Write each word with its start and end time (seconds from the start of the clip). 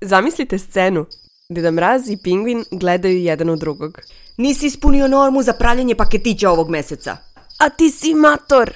Zamislite 0.00 0.58
scenu. 0.58 1.06
Deda 1.48 1.70
Mraz 1.70 2.10
i 2.10 2.18
Pingvin 2.22 2.64
gledaju 2.70 3.18
jedan 3.18 3.50
u 3.50 3.56
drugog. 3.56 3.98
Nisi 4.36 4.66
ispunio 4.66 5.08
normu 5.08 5.42
za 5.42 5.52
pravljanje 5.52 5.94
paketića 5.94 6.50
ovog 6.50 6.70
meseca. 6.70 7.16
A 7.58 7.68
ti 7.68 7.90
si 7.90 8.14
mator! 8.14 8.72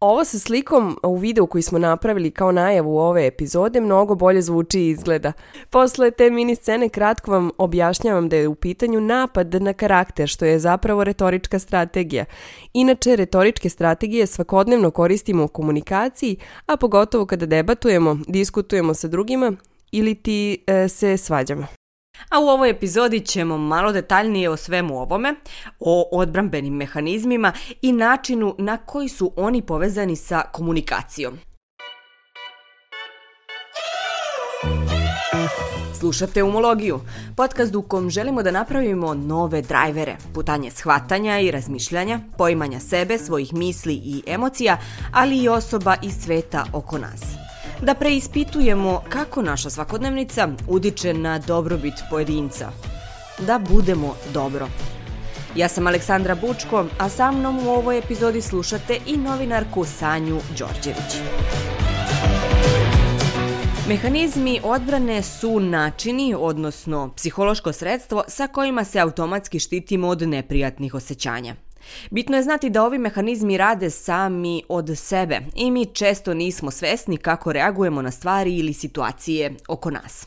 Ovo 0.00 0.24
sa 0.24 0.38
slikom 0.38 0.98
u 1.02 1.16
videu 1.16 1.46
koji 1.46 1.62
smo 1.62 1.78
napravili 1.78 2.30
kao 2.30 2.52
najavu 2.52 2.98
ove 2.98 3.26
epizode 3.26 3.80
mnogo 3.80 4.14
bolje 4.14 4.42
zvuči 4.42 4.80
i 4.80 4.88
izgleda. 4.88 5.32
Posle 5.70 6.10
te 6.10 6.30
mini 6.30 6.56
scene 6.56 6.88
kratko 6.88 7.30
vam 7.30 7.50
objašnjavam 7.58 8.28
da 8.28 8.36
je 8.36 8.48
u 8.48 8.54
pitanju 8.54 9.00
napad 9.00 9.54
na 9.54 9.72
karakter, 9.72 10.28
što 10.28 10.44
je 10.44 10.58
zapravo 10.58 11.04
retorička 11.04 11.58
strategija. 11.58 12.24
Inače, 12.72 13.16
retoričke 13.16 13.68
strategije 13.68 14.26
svakodnevno 14.26 14.90
koristimo 14.90 15.44
u 15.44 15.48
komunikaciji, 15.48 16.36
a 16.66 16.76
pogotovo 16.76 17.26
kada 17.26 17.46
debatujemo, 17.46 18.18
diskutujemo 18.28 18.94
sa 18.94 19.08
drugima 19.08 19.52
ili 19.92 20.14
ti 20.14 20.64
e, 20.66 20.88
se 20.88 21.16
svađamo. 21.16 21.66
A 22.30 22.40
u 22.40 22.48
ovoj 22.48 22.70
epizodi 22.70 23.20
ćemo 23.20 23.58
malo 23.58 23.92
detaljnije 23.92 24.50
o 24.50 24.56
svemu 24.56 24.98
ovome, 24.98 25.34
o 25.80 26.08
odbrambenim 26.12 26.74
mehanizmima 26.74 27.52
i 27.82 27.92
načinu 27.92 28.54
na 28.58 28.76
koji 28.76 29.08
su 29.08 29.32
oni 29.36 29.62
povezani 29.62 30.16
sa 30.16 30.42
komunikacijom. 30.52 31.38
Slušate 35.98 36.42
Umologiju, 36.42 37.00
podcast 37.36 37.74
u 37.74 37.82
kom 37.82 38.10
želimo 38.10 38.42
da 38.42 38.50
napravimo 38.50 39.14
nove 39.14 39.62
drajvere, 39.62 40.16
putanje 40.34 40.70
shvatanja 40.70 41.38
i 41.38 41.50
razmišljanja, 41.50 42.20
poimanja 42.38 42.80
sebe, 42.80 43.18
svojih 43.18 43.54
misli 43.54 43.94
i 43.94 44.22
emocija, 44.26 44.78
ali 45.12 45.42
i 45.42 45.48
osoba 45.48 45.96
i 46.02 46.10
sveta 46.10 46.64
oko 46.72 46.98
nas 46.98 47.45
da 47.82 47.94
preispitujemo 47.94 49.02
kako 49.08 49.42
naša 49.42 49.70
svakodnevnica 49.70 50.48
udiče 50.68 51.14
na 51.14 51.38
dobrobit 51.38 51.94
pojedinca. 52.10 52.70
Da 53.38 53.58
budemo 53.58 54.14
dobro. 54.34 54.68
Ja 55.56 55.68
sam 55.68 55.86
Aleksandra 55.86 56.34
Bučko, 56.34 56.84
a 56.98 57.08
sa 57.08 57.32
mnom 57.32 57.66
u 57.66 57.70
ovoj 57.70 57.98
epizodi 57.98 58.40
slušate 58.40 58.98
i 59.06 59.16
novinarku 59.16 59.84
Sanju 59.84 60.40
Đorđević. 60.58 61.16
Mehanizmi 63.88 64.60
odbrane 64.64 65.22
su 65.22 65.60
načini, 65.60 66.34
odnosno 66.38 67.12
psihološko 67.16 67.72
sredstvo 67.72 68.24
sa 68.28 68.46
kojima 68.46 68.84
se 68.84 68.98
automatski 68.98 69.58
štitimo 69.58 70.08
od 70.08 70.22
neprijatnih 70.22 70.94
osjećanja. 70.94 71.54
Bitno 72.10 72.36
je 72.36 72.42
znati 72.42 72.70
da 72.70 72.84
ovi 72.84 72.98
mehanizmi 72.98 73.56
rade 73.56 73.90
sami 73.90 74.62
od 74.68 74.90
sebe 74.98 75.40
i 75.54 75.70
mi 75.70 75.86
često 75.86 76.34
nismo 76.34 76.70
svesni 76.70 77.16
kako 77.16 77.52
reagujemo 77.52 78.02
na 78.02 78.10
stvari 78.10 78.56
ili 78.56 78.72
situacije 78.72 79.54
oko 79.68 79.90
nas. 79.90 80.26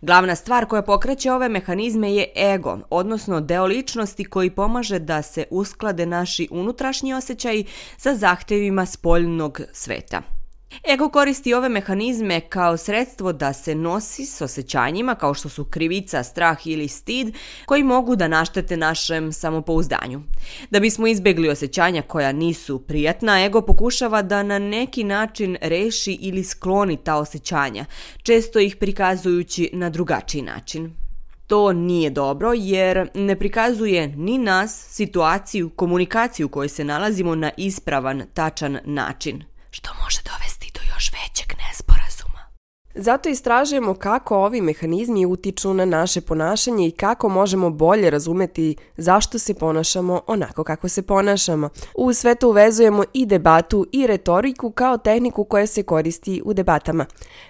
Glavna 0.00 0.34
stvar 0.34 0.66
koja 0.66 0.82
pokreće 0.82 1.32
ove 1.32 1.48
mehanizme 1.48 2.14
je 2.14 2.32
ego, 2.36 2.78
odnosno 2.90 3.40
deo 3.40 3.66
ličnosti 3.66 4.24
koji 4.24 4.50
pomaže 4.50 4.98
da 4.98 5.22
se 5.22 5.44
usklade 5.50 6.06
naši 6.06 6.48
unutrašnji 6.50 7.14
osjećaji 7.14 7.66
sa 7.96 8.14
zahtevima 8.14 8.86
spoljnog 8.86 9.60
sveta. 9.72 10.33
Ego 10.92 11.08
koristi 11.08 11.54
ove 11.54 11.68
mehanizme 11.68 12.40
kao 12.40 12.76
sredstvo 12.76 13.32
da 13.32 13.52
se 13.52 13.74
nosi 13.74 14.26
s 14.26 14.40
osjećanjima 14.40 15.14
kao 15.14 15.34
što 15.34 15.48
su 15.48 15.64
krivica, 15.64 16.22
strah 16.22 16.66
ili 16.66 16.88
stid 16.88 17.34
koji 17.66 17.82
mogu 17.82 18.16
da 18.16 18.28
naštete 18.28 18.76
našem 18.76 19.32
samopouzdanju. 19.32 20.22
Da 20.70 20.80
bismo 20.80 21.06
izbegli 21.06 21.48
osjećanja 21.48 22.02
koja 22.02 22.32
nisu 22.32 22.78
prijatna, 22.78 23.44
ego 23.44 23.60
pokušava 23.60 24.22
da 24.22 24.42
na 24.42 24.58
neki 24.58 25.04
način 25.04 25.56
reši 25.60 26.18
ili 26.20 26.44
skloni 26.44 26.96
ta 26.96 27.16
osjećanja, 27.16 27.84
često 28.22 28.58
ih 28.58 28.76
prikazujući 28.76 29.70
na 29.72 29.90
drugačiji 29.90 30.42
način. 30.42 31.04
To 31.46 31.72
nije 31.72 32.10
dobro 32.10 32.52
jer 32.54 33.08
ne 33.14 33.38
prikazuje 33.38 34.08
ni 34.08 34.38
nas, 34.38 34.86
situaciju, 34.90 35.70
komunikaciju 35.70 36.46
u 36.46 36.48
kojoj 36.48 36.68
se 36.68 36.84
nalazimo 36.84 37.34
na 37.34 37.50
ispravan, 37.56 38.22
tačan 38.34 38.78
način, 38.84 39.44
što 39.70 39.90
može 40.04 40.18
dovesti 40.24 40.63
još 41.04 41.12
većeg 41.12 41.52
nezbora. 41.58 42.03
Zato 42.96 43.28
istražujemo 43.28 43.94
kako 43.94 44.36
ovi 44.36 44.60
mehanizmi 44.60 45.26
utiču 45.26 45.74
na 45.74 45.84
naše 45.84 46.20
ponašanje 46.20 46.88
i 46.88 46.90
kako 46.90 47.28
možemo 47.28 47.70
bolje 47.70 48.10
razumeti 48.10 48.76
zašto 48.96 49.38
se 49.38 49.54
ponašamo 49.54 50.20
onako 50.26 50.64
kako 50.64 50.88
se 50.88 51.02
ponašamo. 51.02 51.68
U 51.94 52.12
sve 52.12 52.34
to 52.34 52.48
uvezujemo 52.48 53.04
i 53.12 53.26
debatu 53.26 53.86
i 53.92 54.06
retoriku 54.06 54.70
kao 54.70 54.98
tehniku 54.98 55.44
koja 55.44 55.66
se 55.66 55.82
koristi 55.82 56.42
u 56.44 56.54
debatama. 56.54 57.06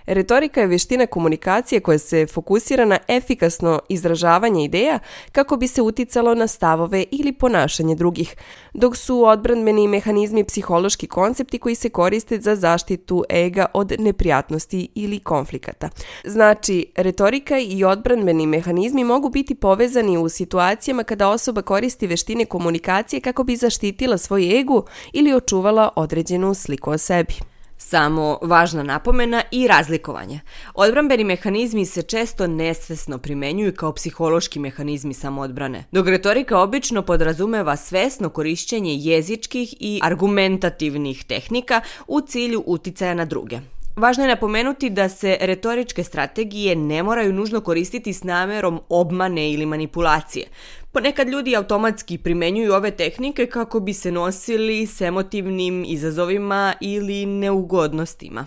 Retorika 0.07 0.61
je 0.61 0.67
veština 0.67 1.07
komunikacije 1.07 1.81
koja 1.81 1.99
se 1.99 2.27
fokusira 2.27 2.85
na 2.85 2.99
efikasno 3.09 3.81
izražavanje 3.89 4.65
ideja 4.65 4.99
kako 5.33 5.57
bi 5.57 5.69
se 5.69 5.83
uticalo 5.83 6.35
na 6.35 6.47
stavove 6.47 7.05
ili 7.11 7.33
ponašanje 7.33 7.95
drugih, 7.95 8.37
dok 8.75 8.97
su 8.97 9.25
odbranbeni 9.25 9.89
mehanizmi 9.89 10.45
psihološki 10.45 11.07
koncepti 11.07 11.59
koji 11.59 11.75
se 11.75 11.89
koriste 11.89 12.41
za 12.41 12.57
zaštitu 12.57 13.25
ega 13.29 13.67
od 13.75 13.93
neprijatnosti 13.99 14.89
ili 14.95 15.19
konflikata. 15.35 15.89
Znači, 16.25 16.87
retorika 16.97 17.59
i 17.59 17.85
odbranbeni 17.85 18.47
mehanizmi 18.47 19.05
mogu 19.05 19.29
biti 19.29 19.55
povezani 19.55 20.19
u 20.19 20.29
situacijama 20.29 21.03
kada 21.05 21.29
osoba 21.29 21.63
koristi 21.63 22.07
veštine 22.07 22.45
komunikacije 22.45 23.21
kako 23.21 23.45
bi 23.45 23.57
zaštitila 23.57 24.19
svoj 24.19 24.61
ego 24.61 24.85
ili 25.13 25.35
očuvala 25.35 25.89
određenu 25.97 26.55
sliku 26.55 26.91
o 26.91 26.99
sebi. 26.99 27.35
Samo 27.79 28.39
važna 28.43 28.83
napomena 28.83 29.43
i 29.51 29.67
razlikovanje. 29.69 30.41
Odbrambeni 30.75 31.25
mehanizmi 31.25 31.87
se 31.87 32.03
često 32.03 32.47
nesvesno 32.47 33.19
primenjuju 33.19 33.75
kao 33.75 33.93
psihološki 33.93 34.59
mehanizmi 34.59 35.15
samoodbrane, 35.15 35.85
dok 35.93 36.09
retorika 36.09 36.59
obično 36.59 37.03
podrazumeva 37.03 37.77
svesno 37.77 38.29
korišćenje 38.29 38.95
jezičkih 38.95 39.75
i 39.81 40.01
argumentativnih 40.03 41.25
tehnika 41.25 41.81
u 42.07 42.21
cilju 42.21 42.63
uticaja 42.67 43.15
na 43.15 43.25
druge. 43.25 43.74
Važno 43.97 44.25
je 44.25 44.29
napomenuti 44.29 44.91
da 44.91 45.09
se 45.09 45.37
retoričke 45.41 46.05
strategije 46.05 46.77
ne 46.77 47.03
moraju 47.03 47.33
nužno 47.33 47.61
koristiti 47.61 48.13
s 48.13 48.25
namerom 48.25 48.81
obmane 48.89 49.53
ili 49.53 49.67
manipulacije. 49.67 50.47
Ponekad 50.93 51.29
ljudi 51.29 51.57
automatski 51.57 52.19
primenjuju 52.19 52.73
ove 52.75 52.91
tehnike 52.91 53.47
kako 53.47 53.81
bi 53.81 53.93
se 53.93 54.13
nosili 54.13 54.87
s 54.87 55.01
emotivnim 55.01 55.85
izazovima 55.87 56.75
ili 56.81 57.27
neugodnostima. 57.27 58.47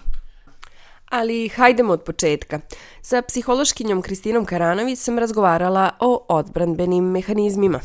Ali 1.09 1.49
hajdemo 1.49 1.93
od 1.93 2.03
početka. 2.03 2.59
Sa 3.01 3.21
psihološkinjom 3.21 4.01
Kristinom 4.01 4.45
Karanović 4.45 4.99
sam 4.99 5.19
razgovarala 5.19 5.89
o 5.99 6.25
odbranbenim 6.29 7.03
mehanizmima. 7.03 7.79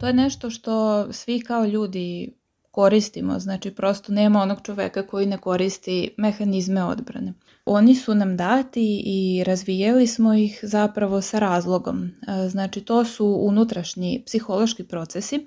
To 0.00 0.06
je 0.06 0.12
nešto 0.12 0.50
što 0.50 1.06
svi 1.12 1.40
kao 1.40 1.64
ljudi 1.64 2.39
koristimo, 2.70 3.38
znači 3.38 3.70
prosto 3.70 4.12
nema 4.12 4.42
onog 4.42 4.58
čoveka 4.62 5.06
koji 5.06 5.26
ne 5.26 5.38
koristi 5.38 6.14
mehanizme 6.16 6.84
odbrane. 6.84 7.32
Oni 7.64 7.94
su 7.94 8.14
nam 8.14 8.36
dati 8.36 9.02
i 9.04 9.44
razvijeli 9.44 10.06
smo 10.06 10.34
ih 10.34 10.60
zapravo 10.62 11.20
sa 11.20 11.38
razlogom. 11.38 12.04
E, 12.04 12.48
znači 12.48 12.80
to 12.80 13.04
su 13.04 13.38
unutrašnji 13.40 14.22
psihološki 14.26 14.84
procesi 14.84 15.46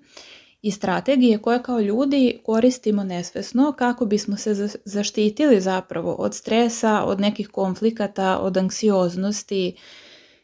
i 0.61 0.71
strategije 0.71 1.37
koje 1.37 1.63
kao 1.63 1.79
ljudi 1.79 2.39
koristimo 2.45 3.03
nesvesno 3.03 3.71
kako 3.77 4.05
bismo 4.05 4.37
se 4.37 4.69
zaštitili 4.85 5.61
zapravo 5.61 6.13
od 6.13 6.35
stresa, 6.35 7.03
od 7.03 7.19
nekih 7.19 7.47
konflikata, 7.47 8.39
od 8.39 8.57
anksioznosti, 8.57 9.75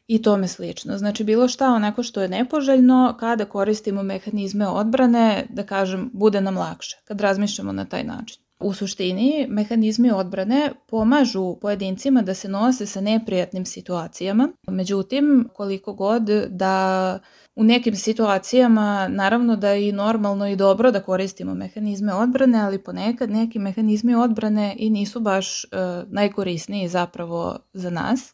i 0.10 0.22
tome 0.22 0.48
slično. 0.48 0.98
Znači 0.98 1.24
bilo 1.24 1.48
šta 1.48 1.68
onako 1.68 2.04
što 2.04 2.22
je 2.22 2.28
nepoželjno 2.28 3.16
kada 3.20 3.46
koristimo 3.46 4.04
mehanizme 4.04 4.68
odbrane, 4.68 5.46
da 5.50 5.64
kažem, 5.64 6.10
bude 6.14 6.42
nam 6.42 6.58
lakše 6.58 6.98
kad 7.06 7.22
razmišljamo 7.22 7.72
na 7.72 7.86
taj 7.86 8.04
način. 8.04 8.42
U 8.60 8.74
suštini, 8.74 9.48
mehanizmi 9.50 10.12
odbrane 10.12 10.72
pomažu 10.88 11.56
pojedincima 11.62 12.22
da 12.22 12.34
se 12.34 12.50
nose 12.50 12.86
sa 12.86 13.02
neprijatnim 13.02 13.66
situacijama. 13.66 14.50
Međutim, 14.68 15.50
koliko 15.54 15.94
god 15.94 16.24
da 16.50 17.20
u 17.56 17.64
nekim 17.64 17.96
situacijama 17.96 19.08
naravno 19.08 19.56
da 19.56 19.70
je 19.70 19.90
i 19.90 19.92
normalno 19.92 20.48
i 20.48 20.56
dobro 20.56 20.92
da 20.92 21.02
koristimo 21.02 21.54
mehanizme 21.54 22.14
odbrane, 22.14 22.62
ali 22.62 22.84
ponekad 22.84 23.30
neki 23.30 23.60
mehanizmi 23.60 24.16
odbrane 24.16 24.76
i 24.78 24.90
nisu 24.90 25.20
baš 25.20 25.64
uh, 25.64 25.70
najkorisniji 26.12 26.88
zapravo 26.88 27.60
za 27.74 27.90
nas 27.90 28.34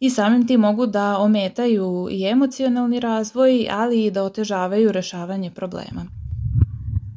i 0.00 0.10
samim 0.10 0.46
tim 0.46 0.60
mogu 0.60 0.86
da 0.86 1.18
ometaju 1.18 2.08
i 2.10 2.26
emocionalni 2.26 3.00
razvoj, 3.00 3.68
ali 3.70 4.04
i 4.04 4.10
da 4.10 4.22
otežavaju 4.22 4.92
rešavanje 4.92 5.50
problema. 5.50 6.06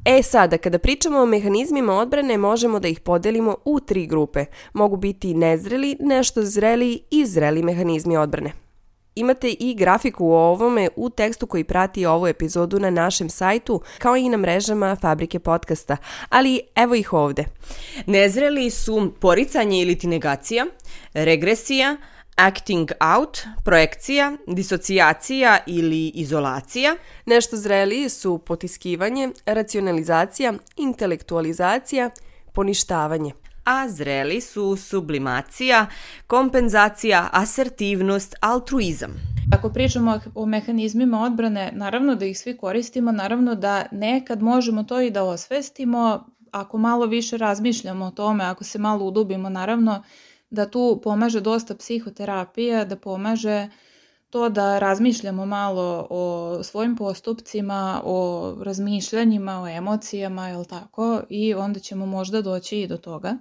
E 0.05 0.23
sada, 0.23 0.57
kada 0.57 0.79
pričamo 0.79 1.19
o 1.19 1.25
mehanizmima 1.25 1.93
odbrane, 1.93 2.37
možemo 2.37 2.79
da 2.79 2.87
ih 2.87 2.99
podelimo 2.99 3.55
u 3.65 3.79
tri 3.79 4.07
grupe. 4.07 4.45
Mogu 4.73 4.97
biti 4.97 5.33
nezreli, 5.33 5.97
nešto 5.99 6.43
zreli 6.43 6.99
i 7.11 7.25
zreli 7.25 7.63
mehanizmi 7.63 8.17
odbrane. 8.17 8.51
Imate 9.15 9.55
i 9.59 9.75
grafiku 9.75 10.27
o 10.27 10.37
ovome 10.37 10.89
u 10.95 11.09
tekstu 11.09 11.47
koji 11.47 11.63
prati 11.63 12.05
ovu 12.05 12.27
epizodu 12.27 12.79
na 12.79 12.89
našem 12.89 13.29
sajtu, 13.29 13.81
kao 13.97 14.17
i 14.17 14.29
na 14.29 14.37
mrežama 14.37 14.95
Fabrike 14.95 15.39
podcasta, 15.39 15.97
ali 16.29 16.61
evo 16.75 16.95
ih 16.95 17.13
ovde. 17.13 17.45
Nezreli 18.05 18.69
su 18.69 19.13
poricanje 19.19 19.81
ili 19.81 19.97
ti 19.97 20.07
negacija, 20.07 20.65
regresija, 21.13 21.97
acting 22.35 22.91
out, 23.17 23.37
projekcija, 23.65 24.37
disocijacija 24.47 25.57
ili 25.67 26.07
izolacija. 26.07 26.95
Nešto 27.25 27.57
zreliji 27.57 28.09
su 28.09 28.37
potiskivanje, 28.37 29.29
racionalizacija, 29.45 30.53
intelektualizacija, 30.77 32.09
poništavanje. 32.53 33.31
A 33.65 33.89
zreli 33.89 34.41
su 34.41 34.75
sublimacija, 34.75 35.85
kompenzacija, 36.27 37.29
asertivnost, 37.31 38.35
altruizam. 38.39 39.11
Ako 39.51 39.69
pričamo 39.69 40.19
o 40.35 40.45
mehanizmima 40.45 41.23
odbrane, 41.23 41.71
naravno 41.73 42.15
da 42.15 42.25
ih 42.25 42.39
svi 42.39 42.57
koristimo, 42.57 43.11
naravno 43.11 43.55
da 43.55 43.85
nekad 43.91 44.41
možemo 44.41 44.83
to 44.83 45.01
i 45.01 45.11
da 45.11 45.23
osvestimo, 45.23 46.25
ako 46.51 46.77
malo 46.77 47.05
više 47.05 47.37
razmišljamo 47.37 48.05
o 48.05 48.11
tome, 48.11 48.43
ako 48.43 48.63
se 48.63 48.79
malo 48.79 49.05
udubimo, 49.05 49.49
naravno 49.49 50.03
da 50.51 50.69
tu 50.69 50.99
pomaže 51.03 51.41
dosta 51.41 51.75
psihoterapija, 51.75 52.85
da 52.85 52.95
pomaže 52.95 53.69
to 54.29 54.49
da 54.49 54.79
razmišljamo 54.79 55.45
malo 55.45 56.07
o 56.09 56.59
svojim 56.63 56.95
postupcima, 56.95 58.01
o 58.05 58.55
razmišljanjima, 58.63 59.61
o 59.61 59.67
emocijama, 59.67 60.47
jel 60.47 60.65
tako, 60.65 61.21
i 61.29 61.53
onda 61.53 61.79
ćemo 61.79 62.05
možda 62.05 62.41
doći 62.41 62.81
i 62.81 62.87
do 62.87 62.97
toga. 62.97 63.37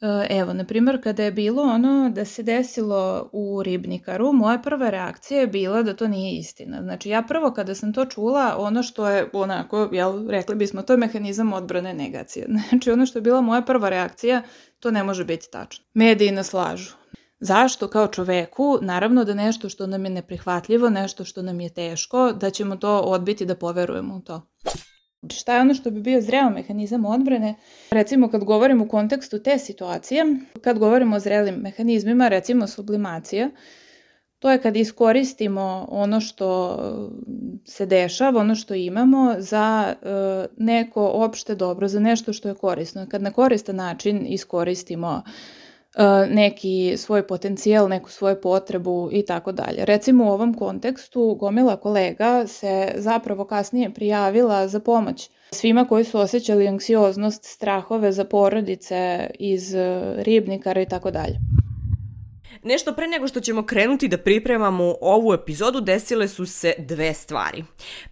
E, 0.00 0.26
evo, 0.30 0.52
na 0.52 0.64
primjer, 0.64 1.02
kada 1.02 1.22
je 1.22 1.32
bilo 1.32 1.62
ono 1.62 2.10
da 2.10 2.24
se 2.24 2.42
desilo 2.42 3.30
u 3.32 3.62
Ribnikaru, 3.62 4.32
moja 4.32 4.58
prva 4.58 4.90
reakcija 4.90 5.40
je 5.40 5.46
bila 5.46 5.82
da 5.82 5.96
to 5.96 6.08
nije 6.08 6.38
istina. 6.38 6.82
Znači, 6.82 7.08
ja 7.08 7.22
prvo 7.22 7.52
kada 7.52 7.74
sam 7.74 7.92
to 7.92 8.04
čula, 8.06 8.54
ono 8.58 8.82
što 8.82 9.08
je 9.08 9.30
onako, 9.32 9.88
jel, 9.92 10.28
rekli 10.28 10.54
bismo, 10.54 10.82
to 10.82 10.92
je 10.92 10.96
mehanizam 10.96 11.52
odbrane 11.52 11.94
negacije. 11.94 12.46
Znači, 12.68 12.90
ono 12.90 13.06
što 13.06 13.18
je 13.18 13.22
bila 13.22 13.40
moja 13.40 13.62
prva 13.62 13.88
reakcija, 13.88 14.42
to 14.80 14.90
ne 14.90 15.04
može 15.04 15.24
biti 15.24 15.50
tačno. 15.50 15.84
Mediji 15.94 16.30
nas 16.30 16.52
lažu. 16.52 16.94
Zašto 17.40 17.88
kao 17.88 18.06
čoveku? 18.06 18.78
Naravno 18.82 19.24
da 19.24 19.34
nešto 19.34 19.68
što 19.68 19.86
nam 19.86 20.04
je 20.04 20.10
neprihvatljivo, 20.10 20.90
nešto 20.90 21.24
što 21.24 21.42
nam 21.42 21.60
je 21.60 21.68
teško, 21.68 22.32
da 22.32 22.50
ćemo 22.50 22.76
to 22.76 22.98
odbiti 23.00 23.46
da 23.46 23.54
poverujemo 23.54 24.16
u 24.16 24.20
to. 24.20 24.42
Šta 25.32 25.54
je 25.54 25.60
ono 25.60 25.74
što 25.74 25.90
bi 25.90 26.00
bio 26.00 26.20
zreo 26.20 26.50
mehanizam 26.50 27.04
odbrane? 27.04 27.54
Recimo 27.90 28.30
kad 28.30 28.44
govorimo 28.44 28.84
u 28.84 28.88
kontekstu 28.88 29.42
te 29.42 29.58
situacije, 29.58 30.24
kad 30.62 30.78
govorimo 30.78 31.16
o 31.16 31.20
zrelim 31.20 31.54
mehanizmima, 31.54 32.28
recimo 32.28 32.66
sublimacija, 32.66 33.50
to 34.40 34.50
je 34.50 34.60
kad 34.62 34.76
iskoristimo 34.76 35.86
ono 35.90 36.20
što 36.20 36.78
se 37.64 37.86
dešava, 37.86 38.40
ono 38.40 38.54
što 38.54 38.74
imamo 38.74 39.34
za 39.38 39.94
e, 40.02 40.06
neko 40.56 41.10
opšte 41.14 41.54
dobro, 41.54 41.88
za 41.88 42.00
nešto 42.00 42.32
što 42.32 42.48
je 42.48 42.54
korisno. 42.54 43.06
Kad 43.10 43.22
na 43.22 43.30
koristan 43.30 43.76
način 43.76 44.26
iskoristimo 44.26 45.22
E, 45.96 46.26
neki 46.26 46.94
svoj 46.96 47.26
potencijal, 47.26 47.88
neku 47.88 48.10
svoju 48.10 48.40
potrebu 48.40 49.08
i 49.12 49.24
tako 49.24 49.52
dalje. 49.52 49.84
Recimo 49.84 50.24
u 50.24 50.28
ovom 50.28 50.54
kontekstu 50.54 51.36
gomila 51.40 51.76
kolega 51.76 52.46
se 52.46 52.92
zapravo 52.96 53.44
kasnije 53.44 53.94
prijavila 53.94 54.68
za 54.68 54.80
pomoć 54.80 55.30
svima 55.52 55.84
koji 55.84 56.04
su 56.04 56.18
osjećali 56.18 56.68
anksioznost, 56.68 57.44
strahove 57.44 58.12
za 58.12 58.24
porodice 58.24 59.30
iz 59.38 59.74
ribnikara 60.16 60.80
i 60.80 60.86
tako 60.86 61.10
dalje. 61.10 61.59
Nešto 62.62 62.92
pre 62.92 63.06
nego 63.06 63.28
što 63.28 63.40
ćemo 63.40 63.66
krenuti 63.66 64.08
da 64.08 64.18
pripremamo 64.18 64.94
ovu 65.00 65.34
epizodu, 65.34 65.80
desile 65.80 66.28
su 66.28 66.46
se 66.46 66.74
dve 66.78 67.14
stvari. 67.14 67.64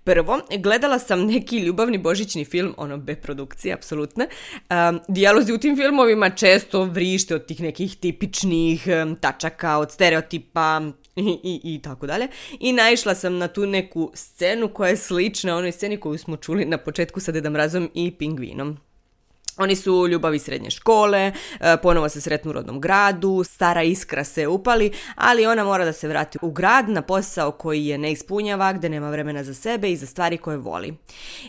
Prvo, 0.04 0.40
gledala 0.58 0.98
sam 0.98 1.26
neki 1.26 1.58
ljubavni 1.58 1.98
božićni 1.98 2.44
film, 2.44 2.74
ono, 2.76 2.96
be 2.96 3.16
produkcije, 3.16 3.74
apsolutne. 3.74 4.28
Um, 4.70 5.00
dijalozi 5.08 5.52
u 5.52 5.58
tim 5.58 5.76
filmovima 5.76 6.30
često 6.30 6.84
vrište 6.84 7.34
od 7.34 7.46
tih 7.46 7.60
nekih 7.60 7.96
tipičnih 7.96 8.84
um, 9.02 9.16
tačaka, 9.16 9.78
od 9.78 9.92
stereotipa, 9.92 10.80
i, 11.16 11.38
i, 11.42 11.74
i 11.74 11.82
tako 11.82 12.06
dalje. 12.06 12.28
I 12.60 12.72
naišla 12.72 13.14
sam 13.14 13.38
na 13.38 13.48
tu 13.48 13.66
neku 13.66 14.10
scenu 14.14 14.68
koja 14.68 14.88
je 14.88 14.96
slična 14.96 15.56
onoj 15.56 15.72
sceni 15.72 15.96
koju 15.96 16.18
smo 16.18 16.36
čuli 16.36 16.64
na 16.64 16.78
početku 16.78 17.20
sa 17.20 17.32
Dedam 17.32 17.56
Razom 17.56 17.90
i 17.94 18.10
Pingvinom. 18.10 18.78
Oni 19.58 19.76
su 19.76 20.08
ljubavi 20.08 20.38
srednje 20.38 20.70
škole, 20.70 21.32
e, 21.60 21.76
ponovo 21.82 22.08
se 22.08 22.20
sretnu 22.20 22.50
u 22.50 22.52
rodnom 22.52 22.81
gradu, 22.81 23.44
stara 23.44 23.82
iskra 23.82 24.25
se 24.25 24.46
upali, 24.46 24.93
ali 25.14 25.46
ona 25.46 25.64
mora 25.64 25.84
da 25.84 25.93
se 25.93 26.08
vrati 26.08 26.38
u 26.43 26.50
grad 26.50 26.88
na 26.88 27.02
posao 27.02 27.50
koji 27.50 27.87
je 27.87 27.99
ne 27.99 28.12
ispunjava, 28.12 28.72
gde 28.72 28.88
nema 28.88 29.10
vremena 29.10 29.44
za 29.44 29.55
sebe 29.55 29.93
i 29.93 29.96
za 29.96 30.06
stvari 30.06 30.37
koje 30.37 30.56
voli. 30.56 30.94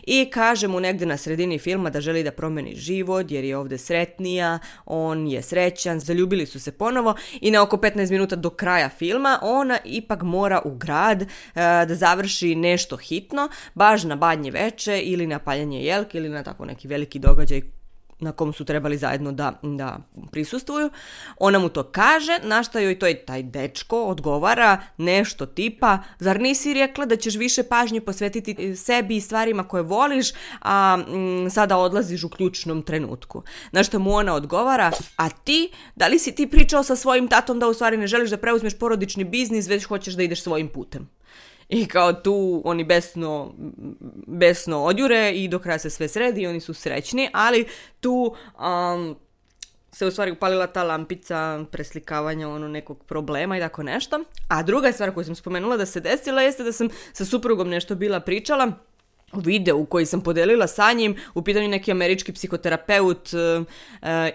I 0.02 0.30
kaže 0.30 0.68
mu 0.68 0.80
negde 0.80 1.06
na 1.06 1.16
sredini 1.16 1.58
filma 1.58 1.90
da 1.90 2.00
želi 2.00 2.22
da 2.22 2.30
promeni 2.30 2.74
život 2.76 3.30
jer 3.30 3.44
je 3.44 3.56
ovde 3.56 3.78
sretnija, 3.78 4.58
on 4.86 5.26
je 5.26 5.42
srećan, 5.42 6.00
zaljubili 6.00 6.46
su 6.46 6.60
se 6.60 6.72
ponovo 6.72 7.14
i 7.40 7.50
na 7.50 7.62
oko 7.62 7.76
15 7.76 8.10
minuta 8.10 8.36
do 8.36 8.50
kraja 8.50 8.88
filma 8.88 9.38
ona 9.42 9.78
ipak 9.84 10.22
mora 10.22 10.62
u 10.64 10.74
grad 10.74 11.22
e, 11.22 11.26
da 11.54 11.94
završi 11.94 12.54
nešto 12.54 12.96
hitno, 12.96 13.48
baš 13.74 14.04
na 14.04 14.16
badnje 14.16 14.50
veče 14.50 15.00
ili 15.00 15.26
na 15.26 15.38
paljanje 15.38 15.84
jelke 15.84 16.18
ili 16.18 16.28
na 16.28 16.42
tako 16.42 16.64
neki 16.64 16.88
veliki 16.88 17.18
događaj 17.18 17.79
na 18.20 18.32
kom 18.32 18.52
su 18.52 18.64
trebali 18.64 18.98
zajedno 18.98 19.32
da, 19.32 19.52
da 19.62 19.98
prisustvuju. 20.30 20.90
Ona 21.38 21.58
mu 21.58 21.68
to 21.68 21.82
kaže, 21.82 22.38
na 22.42 22.62
šta 22.62 22.80
joj 22.80 22.98
to 22.98 23.06
je 23.06 23.24
taj 23.24 23.42
dečko 23.42 24.04
odgovara 24.04 24.80
nešto 24.96 25.46
tipa, 25.46 25.98
zar 26.18 26.40
nisi 26.40 26.74
rekla 26.74 27.06
da 27.06 27.16
ćeš 27.16 27.34
više 27.34 27.62
pažnje 27.62 28.00
posvetiti 28.00 28.76
sebi 28.76 29.16
i 29.16 29.20
stvarima 29.20 29.68
koje 29.68 29.82
voliš, 29.82 30.32
a 30.60 30.98
m, 31.08 31.44
mm, 31.44 31.50
sada 31.50 31.76
odlaziš 31.76 32.24
u 32.24 32.28
ključnom 32.28 32.82
trenutku. 32.82 33.42
Na 33.72 33.82
što 33.82 33.98
mu 33.98 34.14
ona 34.14 34.34
odgovara, 34.34 34.92
a 35.16 35.30
ti, 35.30 35.70
da 35.96 36.06
li 36.06 36.18
si 36.18 36.34
ti 36.34 36.46
pričao 36.46 36.82
sa 36.82 36.96
svojim 36.96 37.28
tatom 37.28 37.58
da 37.58 37.68
u 37.68 37.74
stvari 37.74 37.96
ne 37.96 38.06
želiš 38.06 38.30
da 38.30 38.36
preuzmeš 38.36 38.78
porodični 38.78 39.24
biznis, 39.24 39.68
već 39.68 39.84
hoćeš 39.84 40.14
da 40.14 40.22
ideš 40.22 40.42
svojim 40.42 40.68
putem? 40.68 41.19
I 41.70 41.86
kao 41.86 42.12
tu 42.12 42.62
oni 42.64 42.84
besno, 42.84 43.54
besno 44.26 44.84
odjure 44.84 45.32
i 45.32 45.48
do 45.48 45.58
kraja 45.58 45.78
se 45.78 45.90
sve 45.90 46.08
sredi 46.08 46.40
i 46.40 46.46
oni 46.46 46.60
su 46.60 46.74
srećni, 46.74 47.28
ali 47.32 47.66
tu 48.00 48.34
um, 48.58 49.16
se 49.92 50.06
u 50.06 50.10
stvari 50.10 50.30
upalila 50.30 50.66
ta 50.66 50.82
lampica 50.82 51.64
preslikavanja 51.70 52.48
ono 52.48 52.68
nekog 52.68 53.04
problema 53.04 53.56
i 53.56 53.60
tako 53.60 53.82
nešto. 53.82 54.24
A 54.48 54.62
druga 54.62 54.92
stvar 54.92 55.14
koju 55.14 55.24
sam 55.24 55.34
spomenula 55.34 55.76
da 55.76 55.86
se 55.86 56.00
desila 56.00 56.42
jeste 56.42 56.62
da 56.62 56.72
sam 56.72 56.88
sa 57.12 57.24
suprugom 57.24 57.68
nešto 57.68 57.94
bila 57.94 58.20
pričala 58.20 58.72
video 59.32 59.84
koji 59.84 60.06
sam 60.06 60.20
podelila 60.20 60.66
sa 60.66 60.92
njim, 60.92 61.16
u 61.34 61.42
pitanju 61.42 61.68
neki 61.68 61.92
američki 61.92 62.32
psihoterapeut 62.32 63.30
uh, 63.32 63.66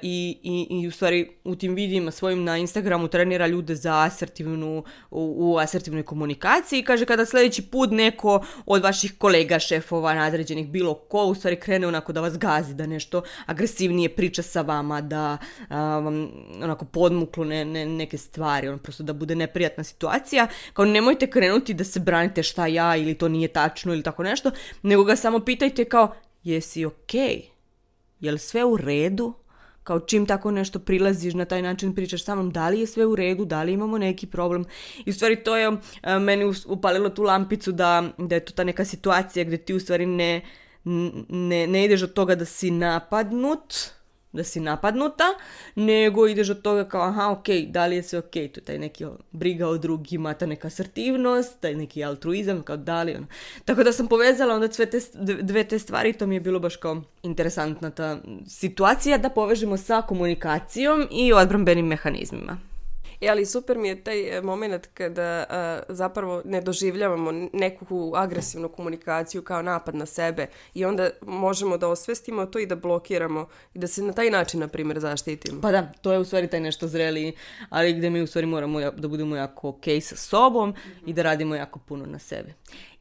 i, 0.02 0.38
i, 0.44 0.68
i 0.70 0.88
u 0.88 0.92
stvari 0.92 1.30
u 1.44 1.56
tim 1.56 1.76
videima 1.76 2.12
svojim 2.12 2.44
na 2.44 2.58
Instagramu 2.58 3.08
trenira 3.08 3.48
ljude 3.48 3.76
za 3.76 4.04
asertivnu, 4.04 4.84
u, 5.12 5.36
u 5.38 5.58
asertivnoj 5.58 6.04
komunikaciji 6.04 6.80
i 6.80 6.84
kaže 6.84 7.06
kada 7.06 7.26
sledeći 7.26 7.62
put 7.62 7.92
neko 7.92 8.46
od 8.66 8.84
vaših 8.84 9.14
kolega, 9.18 9.60
šefova, 9.60 10.14
nadređenih, 10.14 10.68
bilo 10.68 10.94
ko, 10.94 11.24
u 11.26 11.36
stvari 11.36 11.56
krene 11.56 11.88
onako 11.88 12.14
da 12.14 12.22
vas 12.22 12.38
gazi, 12.38 12.74
da 12.74 12.86
nešto 12.86 13.24
agresivnije 13.46 14.10
priča 14.10 14.42
sa 14.42 14.62
vama, 14.62 15.02
da 15.02 15.38
um, 15.70 16.32
onako 16.64 16.86
podmuklu 16.86 17.46
ne, 17.46 17.66
ne, 17.66 17.86
neke 17.86 18.18
stvari, 18.18 18.68
ono 18.68 18.78
prosto 18.78 19.04
da 19.04 19.14
bude 19.14 19.36
neprijatna 19.36 19.84
situacija, 19.84 20.48
kao 20.74 20.86
nemojte 20.86 21.30
krenuti 21.30 21.74
da 21.74 21.84
se 21.84 22.00
branite 22.00 22.44
šta 22.44 22.68
ja 22.68 22.96
ili 22.96 23.14
to 23.14 23.28
nije 23.28 23.48
tačno 23.48 23.94
ili 23.94 24.04
tako 24.04 24.24
nešto, 24.24 24.52
nego 24.86 25.04
ga 25.04 25.16
samo 25.16 25.40
pitajte 25.40 25.86
kao, 25.86 26.16
jesi 26.44 26.86
okej? 26.86 27.20
Okay? 27.20 27.42
Je 28.20 28.32
li 28.32 28.40
sve 28.40 28.66
u 28.66 28.78
redu? 28.78 29.34
Kao 29.84 30.00
čim 30.00 30.26
tako 30.26 30.52
nešto 30.52 30.80
prilaziš 30.80 31.34
na 31.34 31.46
taj 31.46 31.62
način 31.62 31.96
pričaš 31.96 32.24
sa 32.24 32.36
mnom 32.36 32.52
da 32.52 32.70
li 32.70 32.80
je 32.80 32.88
sve 32.88 33.06
u 33.06 33.16
redu, 33.16 33.46
da 33.46 33.64
li 33.64 33.74
imamo 33.74 33.98
neki 33.98 34.28
problem. 34.28 34.66
I 35.06 35.10
u 35.10 35.14
stvari 35.14 35.44
to 35.44 35.58
je 35.58 35.70
uh, 35.70 35.80
meni 36.22 36.54
upalilo 36.66 37.10
tu 37.10 37.24
lampicu 37.24 37.72
da, 37.72 38.04
da 38.18 38.36
je 38.36 38.46
to 38.46 38.54
ta 38.54 38.64
neka 38.64 38.86
situacija 38.86 39.46
gde 39.46 39.58
ti 39.58 39.74
u 39.74 39.80
stvari 39.80 40.06
ne, 40.06 40.42
ne, 41.30 41.68
ne 41.68 41.86
ideš 41.86 42.04
od 42.04 42.14
toga 42.14 42.36
da 42.36 42.46
si 42.46 42.72
napadnut, 42.72 43.76
da 44.36 44.44
si 44.44 44.60
napadnuta, 44.60 45.24
nego 45.76 46.28
ideš 46.28 46.50
od 46.50 46.62
toga 46.62 46.84
kao, 46.90 47.02
aha, 47.02 47.32
ok, 47.32 47.46
da 47.68 47.86
li 47.86 47.96
je 47.96 48.04
sve 48.04 48.20
ok, 48.20 48.36
je 48.36 48.52
taj 48.52 48.80
neki 48.80 49.06
briga 49.32 49.68
o 49.68 49.78
drugima, 49.78 50.34
ta 50.34 50.46
neka 50.46 50.68
asertivnost, 50.68 51.60
taj 51.60 51.76
neki 51.76 52.04
altruizam, 52.04 52.64
kao 52.64 52.78
da 52.78 53.04
li 53.04 53.16
ono. 53.16 53.28
Tako 53.66 53.84
da 53.84 53.92
sam 53.92 54.08
povezala 54.08 54.56
onda 54.56 54.72
sve 54.72 54.86
te, 54.86 55.00
dve 55.42 55.64
te 55.64 55.80
stvari, 55.80 56.14
to 56.14 56.28
mi 56.28 56.36
je 56.36 56.42
bilo 56.42 56.60
baš 56.60 56.76
kao 56.76 57.02
interesantna 57.24 57.90
ta 57.90 58.18
situacija 58.48 59.18
da 59.18 59.30
povežemo 59.30 59.78
sa 59.78 60.02
komunikacijom 60.02 61.08
i 61.12 61.34
odbrambenim 61.34 61.86
mehanizmima. 61.86 62.75
E, 63.22 63.30
ali 63.30 63.46
super 63.46 63.78
mi 63.78 63.88
je 63.88 64.04
taj 64.04 64.38
e, 64.38 64.42
moment 64.42 64.88
kada 64.94 65.46
a, 65.50 65.80
zapravo 65.90 66.42
ne 66.46 66.62
doživljavamo 66.62 67.32
neku 67.54 68.14
agresivnu 68.16 68.70
komunikaciju 68.70 69.42
kao 69.42 69.62
napad 69.62 69.96
na 69.96 70.06
sebe 70.06 70.48
i 70.74 70.86
onda 70.86 71.10
možemo 71.22 71.78
da 71.78 71.88
osvestimo 71.88 72.46
to 72.46 72.60
i 72.60 72.66
da 72.66 72.76
blokiramo 72.76 73.48
i 73.74 73.80
da 73.80 73.88
se 73.88 74.04
na 74.04 74.14
taj 74.14 74.30
način, 74.30 74.60
na 74.60 74.68
primjer, 74.68 75.00
zaštitimo. 75.00 75.62
Pa 75.62 75.72
da, 75.72 75.92
to 76.02 76.12
je 76.12 76.20
u 76.20 76.26
stvari 76.26 76.48
taj 76.48 76.60
nešto 76.60 76.88
zreli, 76.88 77.34
ali 77.70 77.94
gde 77.94 78.10
mi 78.10 78.22
u 78.22 78.28
stvari 78.28 78.48
moramo 78.48 78.92
da 78.92 79.08
budemo 79.08 79.36
jako 79.36 79.70
ok 79.70 79.84
sa 80.02 80.16
sobom 80.16 80.70
mm 80.70 80.74
-hmm. 80.74 81.10
i 81.10 81.14
da 81.14 81.22
radimo 81.22 81.56
jako 81.56 81.80
puno 81.80 82.06
na 82.06 82.20
sebe. 82.20 82.54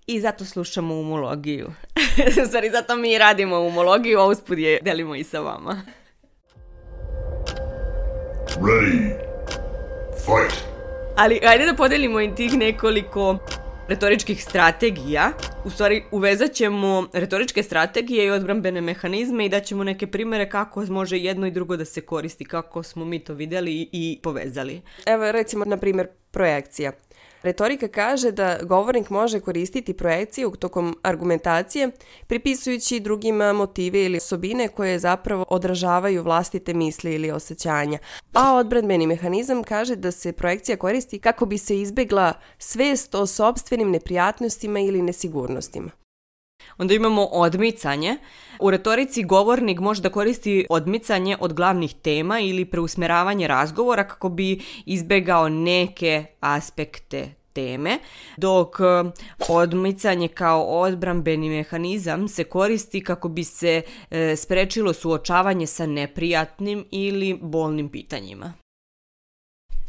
I 0.06 0.20
zato 0.20 0.44
slušamo 0.44 0.94
umologiju. 0.94 1.72
stvari, 2.48 2.70
zato 2.70 2.96
mi 2.96 3.18
radimo 3.18 3.60
umologiju, 3.60 4.18
a 4.18 4.26
uspud 4.26 4.58
je 4.58 4.78
delimo 4.82 5.14
i 5.14 5.24
sa 5.24 5.40
vama. 5.40 5.82
Ready. 8.60 9.23
Fight! 10.24 10.64
Ali 11.16 11.40
ajde 11.46 11.66
da 11.66 11.74
podelimo 11.74 12.20
i 12.20 12.34
tih 12.34 12.58
nekoliko 12.58 13.38
retoričkih 13.88 14.44
strategija. 14.44 15.32
U 15.64 15.70
stvari, 15.70 16.04
uvezat 16.10 16.52
ćemo 16.52 17.08
retoričke 17.12 17.62
strategije 17.62 18.26
i 18.26 18.30
odbrambene 18.30 18.80
mehanizme 18.80 19.46
i 19.46 19.48
daćemo 19.48 19.84
neke 19.84 20.06
primere 20.06 20.48
kako 20.50 20.84
može 20.88 21.18
jedno 21.18 21.46
i 21.46 21.50
drugo 21.50 21.76
da 21.76 21.84
se 21.84 22.00
koristi, 22.00 22.44
kako 22.44 22.82
smo 22.82 23.04
mi 23.04 23.18
to 23.18 23.34
videli 23.34 23.88
i 23.92 24.18
povezali. 24.22 24.82
Evo, 25.06 25.32
recimo, 25.32 25.64
na 25.64 25.76
primjer, 25.76 26.08
projekcija. 26.30 26.92
Retorika 27.44 27.88
kaže 27.88 28.30
da 28.32 28.58
govornik 28.62 29.10
može 29.10 29.40
koristiti 29.40 29.94
projekciju 29.94 30.52
tokom 30.58 30.96
argumentacije, 31.02 31.90
pripisujući 32.26 33.00
drugima 33.00 33.52
motive 33.52 34.04
ili 34.04 34.16
osobine 34.16 34.68
koje 34.68 34.98
zapravo 34.98 35.44
odražavaju 35.48 36.22
vlastite 36.22 36.74
misli 36.74 37.14
ili 37.14 37.30
osjećanja. 37.30 37.98
A 38.32 38.54
odbranbeni 38.54 39.06
mehanizam 39.06 39.62
kaže 39.62 39.96
da 39.96 40.10
se 40.10 40.32
projekcija 40.32 40.76
koristi 40.76 41.18
kako 41.18 41.46
bi 41.46 41.58
se 41.58 41.80
izbegla 41.80 42.32
svest 42.58 43.14
o 43.14 43.26
sobstvenim 43.26 43.90
neprijatnostima 43.90 44.80
ili 44.80 45.02
nesigurnostima. 45.02 46.03
Onda 46.78 46.94
imamo 46.94 47.24
odmicanje. 47.24 48.16
U 48.60 48.70
retorici 48.70 49.24
govornik 49.24 49.80
može 49.80 50.02
da 50.02 50.08
koristi 50.08 50.66
odmicanje 50.70 51.36
od 51.40 51.52
glavnih 51.52 51.94
tema 52.02 52.40
ili 52.40 52.64
preusmeravanje 52.64 53.48
razgovora 53.48 54.08
kako 54.08 54.28
bi 54.28 54.60
izbegao 54.86 55.48
neke 55.48 56.24
aspekte 56.40 57.34
teme, 57.54 57.98
dok 58.36 58.80
e, 58.80 59.10
odmicanje 59.48 60.28
kao 60.28 60.62
odbrambeni 60.62 61.48
mehanizam 61.48 62.28
se 62.28 62.44
koristi 62.44 63.04
kako 63.04 63.28
bi 63.28 63.44
se 63.44 63.82
e, 64.10 64.36
sprečilo 64.36 64.92
suočavanje 64.92 65.66
sa 65.66 65.86
neprijatnim 65.86 66.84
ili 66.90 67.38
bolnim 67.42 67.88
pitanjima. 67.88 68.52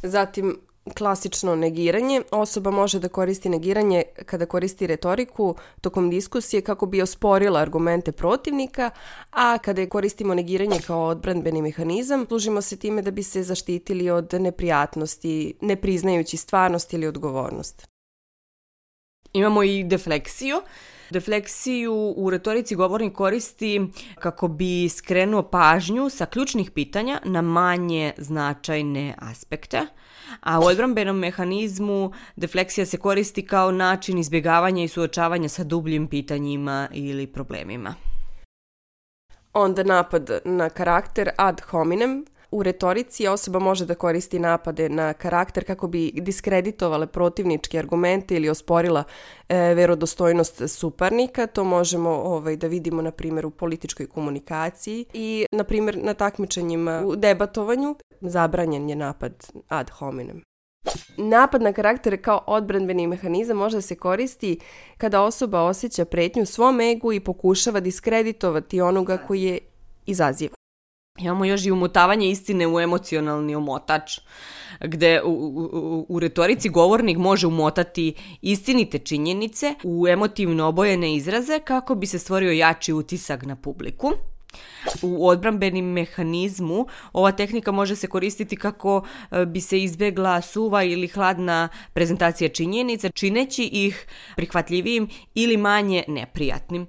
Zatim, 0.03 0.58
klasično 0.93 1.55
negiranje. 1.55 2.21
Osoba 2.31 2.71
može 2.71 2.99
da 2.99 3.07
koristi 3.07 3.49
negiranje 3.49 4.03
kada 4.25 4.45
koristi 4.45 4.87
retoriku 4.87 5.55
tokom 5.81 6.09
diskusije 6.09 6.61
kako 6.61 6.85
bi 6.85 7.01
osporila 7.01 7.59
argumente 7.59 8.11
protivnika, 8.11 8.89
a 9.31 9.57
kada 9.57 9.81
je 9.81 9.89
koristimo 9.89 10.33
negiranje 10.33 10.79
kao 10.87 11.07
odbrandbeni 11.07 11.61
mehanizam, 11.61 12.25
služimo 12.27 12.61
se 12.61 12.77
time 12.77 13.01
da 13.01 13.11
bi 13.11 13.23
se 13.23 13.43
zaštitili 13.43 14.09
od 14.09 14.33
neprijatnosti, 14.33 15.57
ne 15.61 15.75
priznajući 15.75 16.37
stvarnost 16.37 16.93
ili 16.93 17.07
odgovornost. 17.07 17.87
Imamo 19.33 19.63
i 19.63 19.83
defleksiju. 19.83 20.61
Defleksiju 21.09 22.13
u 22.17 22.29
retorici 22.29 22.75
govornik 22.75 23.13
koristi 23.13 23.81
kako 24.19 24.47
bi 24.47 24.89
skrenuo 24.89 25.43
pažnju 25.43 26.09
sa 26.09 26.25
ključnih 26.25 26.71
pitanja 26.71 27.19
na 27.25 27.41
manje 27.41 28.13
značajne 28.17 29.15
aspekte 29.17 29.85
a 30.41 30.59
u 30.59 30.63
odbrambenom 30.63 31.19
mehanizmu 31.19 32.12
defleksija 32.35 32.85
se 32.85 32.97
koristi 32.97 33.45
kao 33.45 33.71
način 33.71 34.17
izbjegavanja 34.17 34.83
i 34.83 34.88
suočavanja 34.88 35.50
sa 35.50 35.63
dubljim 35.63 36.07
pitanjima 36.07 36.88
ili 36.93 37.27
problemima. 37.27 37.93
Onda 39.53 39.83
napad 39.83 40.29
na 40.45 40.69
karakter 40.69 41.29
ad 41.38 41.62
hominem. 41.62 42.25
U 42.55 42.63
retorici 42.63 43.27
osoba 43.27 43.59
može 43.59 43.85
da 43.85 43.95
koristi 43.95 44.39
napade 44.39 44.89
na 44.89 45.13
karakter 45.13 45.65
kako 45.65 45.88
bi 45.88 46.12
diskreditovala 46.15 47.07
protivničke 47.07 47.79
argumente 47.79 48.35
ili 48.35 48.50
osporila 48.50 49.03
e, 49.50 49.57
verodostojnost 49.57 50.62
suparnika. 50.67 51.47
To 51.47 51.63
možemo 51.63 52.09
ovaj, 52.09 52.55
da 52.55 52.67
vidimo 52.67 53.01
na 53.01 53.12
primjer 53.12 53.45
u 53.45 53.50
političkoj 53.50 54.07
komunikaciji 54.07 55.05
i 55.13 55.45
na 55.51 55.63
primjer 55.63 55.97
na 56.03 56.13
takmičenjima 56.13 57.03
u 57.05 57.15
debatovanju 57.15 57.95
zabranjen 58.21 58.89
je 58.89 58.95
napad 58.95 59.47
ad 59.67 59.89
hominem. 59.89 60.41
Napad 61.17 61.62
na 61.62 61.74
karakter 61.74 62.21
kao 62.21 62.43
odbranbeni 62.47 63.07
mehanizam 63.07 63.57
može 63.57 63.81
se 63.81 63.95
koristi 63.95 64.59
kada 64.97 65.21
osoba 65.21 65.62
osjeća 65.62 66.05
pretnju 66.05 66.45
svom 66.45 66.81
egu 66.81 67.13
i 67.13 67.19
pokušava 67.19 67.79
diskreditovati 67.79 68.81
onoga 68.81 69.17
koji 69.17 69.43
je 69.43 69.59
izaziva. 70.05 70.54
Imamo 71.19 71.45
još 71.45 71.65
i 71.65 71.72
umotavanje 71.72 72.29
istine 72.29 72.67
u 72.67 72.79
emocionalni 72.79 73.55
omotač, 73.55 74.19
gde 74.81 75.22
u, 75.22 75.29
u, 75.29 76.05
u 76.10 76.19
retorici 76.19 76.69
govornik 76.69 77.17
može 77.17 77.48
umotati 77.48 78.13
istinite 78.41 79.00
činjenice 79.00 79.75
u 79.84 80.07
emotivno 80.07 80.67
obojene 80.67 81.15
izraze 81.15 81.60
kako 81.60 81.95
bi 81.95 82.07
se 82.07 82.19
stvorio 82.19 82.51
jači 82.51 82.93
utisak 82.93 83.45
na 83.45 83.55
publiku. 83.55 84.12
U 85.01 85.27
odbrambenim 85.27 85.86
mehanizmu 85.86 86.88
ova 87.13 87.31
tehnika 87.31 87.72
može 87.72 87.95
se 87.95 88.07
koristiti 88.07 88.55
kako 88.55 89.05
e, 89.31 89.45
bi 89.45 89.62
se 89.62 89.84
izbegla 89.84 90.41
suva 90.41 90.84
ili 90.84 91.07
hladna 91.07 91.69
prezentacija 91.93 92.50
činjenica, 92.50 93.10
čineći 93.10 93.63
ih 93.63 94.07
prihvatljivijim 94.36 95.10
ili 95.36 95.57
manje 95.57 96.03
neprijatnim. 96.07 96.88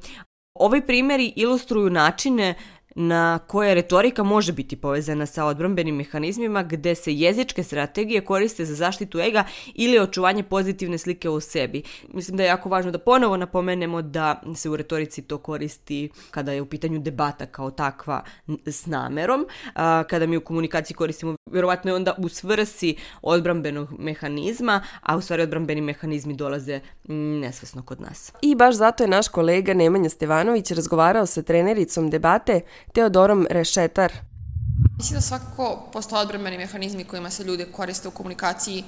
Ovi 0.58 0.86
primjeri 0.86 1.32
ilustruju 1.36 1.90
načine 1.90 2.54
na 2.98 3.38
koje 3.46 3.74
retorika 3.74 4.22
može 4.22 4.52
biti 4.52 4.76
povezana 4.76 5.26
sa 5.26 5.44
odbrambenim 5.44 5.96
mehanizmima 5.96 6.62
gde 6.62 6.94
se 6.94 7.14
jezičke 7.14 7.62
strategije 7.62 8.24
koriste 8.24 8.64
za 8.64 8.74
zaštitu 8.74 9.20
ega 9.20 9.44
ili 9.74 9.98
očuvanje 9.98 10.42
pozitivne 10.42 10.98
slike 10.98 11.28
o 11.30 11.40
sebi. 11.40 11.82
Mislim 12.12 12.36
da 12.36 12.42
je 12.42 12.46
jako 12.46 12.68
važno 12.68 12.90
da 12.90 12.98
ponovo 12.98 13.36
napomenemo 13.36 14.02
da 14.02 14.42
se 14.54 14.70
u 14.70 14.76
retorici 14.76 15.22
to 15.22 15.38
koristi 15.38 16.10
kada 16.30 16.52
je 16.52 16.62
u 16.62 16.66
pitanju 16.66 16.98
debata 16.98 17.46
kao 17.46 17.70
takva 17.70 18.22
s 18.66 18.86
namerom. 18.86 19.46
kada 20.08 20.26
mi 20.26 20.36
u 20.36 20.40
komunikaciji 20.40 20.94
koristimo, 20.94 21.36
verovatno 21.50 21.90
je 21.90 21.94
onda 21.94 22.14
u 22.18 22.28
svrsi 22.28 22.96
odbrambenog 23.22 23.88
mehanizma, 23.98 24.82
a 25.02 25.16
u 25.16 25.20
stvari 25.20 25.42
odbrambeni 25.42 25.80
mehanizmi 25.80 26.34
dolaze 26.34 26.80
nesvesno 27.40 27.82
kod 27.82 28.00
nas. 28.00 28.32
I 28.42 28.54
baš 28.54 28.74
zato 28.74 29.04
je 29.04 29.08
naš 29.08 29.28
kolega 29.28 29.74
Nemanja 29.74 30.08
Stevanović 30.08 30.70
razgovarao 30.70 31.26
sa 31.26 31.42
trenericom 31.42 32.10
debate 32.10 32.60
Teodorom 32.92 33.46
Rešetar. 33.50 34.12
Mislim 34.98 35.16
da 35.16 35.20
svakako 35.20 35.88
postoje 35.92 36.22
odbrambeni 36.22 36.58
mehanizmi 36.58 37.04
kojima 37.04 37.30
se 37.30 37.44
ljude 37.44 37.66
koriste 37.72 38.08
u 38.08 38.10
komunikaciji 38.10 38.84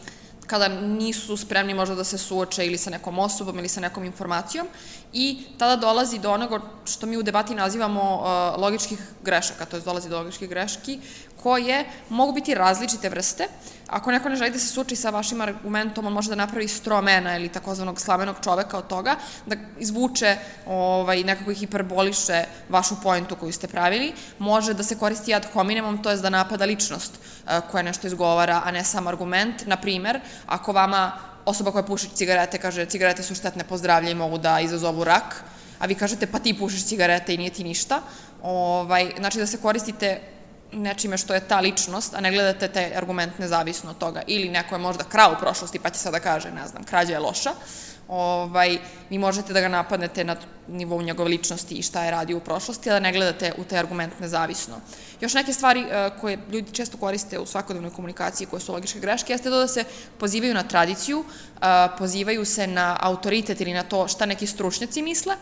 kada 0.49 0.69
nisu 0.69 1.37
spremni 1.37 1.75
možda 1.75 1.95
da 1.95 2.05
se 2.05 2.19
suoče 2.19 2.67
ili 2.67 2.79
sa 2.79 2.91
nekom 2.91 3.19
osobom 3.19 3.59
ili 3.59 3.69
sa 3.69 3.81
nekom 3.81 4.05
informacijom 4.05 4.67
i 5.13 5.27
tada 5.59 5.77
dolazi 5.77 6.19
do 6.19 6.33
onoga 6.33 6.61
što 6.85 7.07
mi 7.07 7.17
u 7.17 7.23
debati 7.23 7.55
nazivamo 7.55 8.03
uh, 8.17 8.63
logičkih 8.63 8.99
grešaka, 9.23 9.67
to 9.67 9.77
je 9.77 9.83
dolazi 9.83 10.09
do 10.09 10.19
logičkih 10.19 10.49
greški 10.49 10.99
koje 11.43 11.85
mogu 12.09 12.33
biti 12.33 12.55
različite 12.55 13.09
vrste. 13.09 13.49
Ako 13.89 14.11
neko 14.11 14.29
ne 14.29 14.37
želi 14.37 14.51
da 14.51 14.59
se 14.59 14.69
suči 14.69 14.97
sa 14.97 15.11
vašim 15.11 15.41
argumentom, 15.41 16.07
on 16.07 16.13
može 16.13 16.29
da 16.29 16.37
napravi 16.37 16.69
stromena 16.69 17.37
ili 17.37 17.49
takozvanog 17.49 18.01
slamenog 18.01 18.37
čoveka 18.45 18.79
od 18.79 18.87
toga, 18.87 19.17
da 19.47 19.57
izvuče, 19.79 20.37
ovaj, 20.67 21.25
nekako 21.25 21.53
hiperboliše 21.53 22.45
vašu 22.69 23.01
pojentu 23.03 23.37
koju 23.37 23.53
ste 23.53 23.69
pravili. 23.69 24.13
Može 24.39 24.75
da 24.75 24.83
se 24.83 24.99
koristi 24.99 25.35
ad 25.35 25.47
hominemom, 25.53 26.03
to 26.03 26.11
je 26.11 26.17
da 26.17 26.31
napada 26.31 26.65
ličnost 26.65 27.13
uh, 27.17 27.51
koja 27.71 27.83
nešto 27.83 28.07
izgovara, 28.07 28.63
a 28.65 28.71
ne 28.71 28.85
sam 28.85 29.07
argument. 29.07 29.67
Naprimer, 29.67 30.21
ako 30.47 30.73
vama 30.73 31.13
osoba 31.45 31.73
koja 31.73 31.83
puši 31.83 32.09
cigarete 32.15 32.59
kaže 32.59 32.87
cigarete 32.87 33.23
su 33.23 33.35
štetne 33.35 33.65
po 33.65 33.77
zdravlje 33.77 34.11
i 34.11 34.15
mogu 34.15 34.39
da 34.39 34.61
izazovu 34.61 35.05
rak, 35.05 35.45
a 35.79 35.87
vi 35.87 35.95
kažete 35.95 36.27
pa 36.27 36.39
ti 36.39 36.59
pušiš 36.59 36.85
cigarete 36.85 37.35
i 37.35 37.39
nije 37.39 37.51
ti 37.51 37.65
ništa, 37.65 38.03
ovaj, 38.43 39.13
znači 39.19 39.39
da 39.39 39.47
se 39.47 39.61
koristite 39.63 40.21
nečime 40.73 41.19
što 41.19 41.35
je 41.35 41.49
ta 41.49 41.61
ličnost, 41.61 42.15
a 42.15 42.21
ne 42.21 42.33
gledate 42.33 42.69
taj 42.69 42.97
argument 42.97 43.39
nezavisno 43.39 43.91
od 43.91 43.99
toga. 43.99 44.23
Ili 44.27 44.49
neko 44.49 44.75
je 44.75 44.79
možda 44.79 45.05
krao 45.05 45.33
u 45.33 45.41
prošlosti, 45.41 45.79
pa 45.79 45.91
će 45.91 45.99
sada 45.99 46.21
kaže, 46.21 46.51
ne 46.51 46.69
znam, 46.69 46.85
krađa 46.85 47.13
je 47.13 47.19
loša. 47.19 47.51
Ovaj, 48.09 48.79
vi 49.11 49.19
možete 49.19 49.53
da 49.53 49.61
ga 49.61 49.69
napadnete 49.69 50.25
na 50.25 50.37
nivou 50.69 51.03
njegove 51.03 51.29
ličnosti 51.29 51.75
i 51.75 51.83
šta 51.83 52.05
je 52.05 52.11
radio 52.11 52.37
u 52.37 52.41
prošlosti, 52.41 52.91
a 52.91 52.93
da 52.93 53.01
ne 53.01 53.13
gledate 53.13 53.53
u 53.59 53.65
taj 53.65 53.79
argument 53.79 54.21
nezavisno. 54.21 54.81
Još 55.21 55.35
neke 55.35 55.53
stvari 55.53 55.85
uh, 55.85 56.21
koje 56.21 56.39
ljudi 56.53 56.73
često 56.73 56.97
koriste 56.99 57.39
u 57.39 57.47
svakodnevnoj 57.47 57.93
komunikaciji 57.93 58.47
koje 58.47 58.61
su 58.61 58.73
logičke 58.73 59.01
greške, 59.01 59.33
jeste 59.33 59.51
to 59.51 59.59
da 59.59 59.69
se 59.69 59.85
pozivaju 60.19 60.55
na 60.55 60.63
tradiciju, 60.63 61.19
uh, 61.19 61.65
pozivaju 61.99 62.45
se 62.45 62.67
na 62.67 62.97
autoritet 63.01 63.61
ili 63.61 63.73
na 63.73 63.83
to 63.83 64.09
šta 64.09 64.27
neki 64.27 64.47
stručnjaci 64.47 65.03
misle 65.03 65.37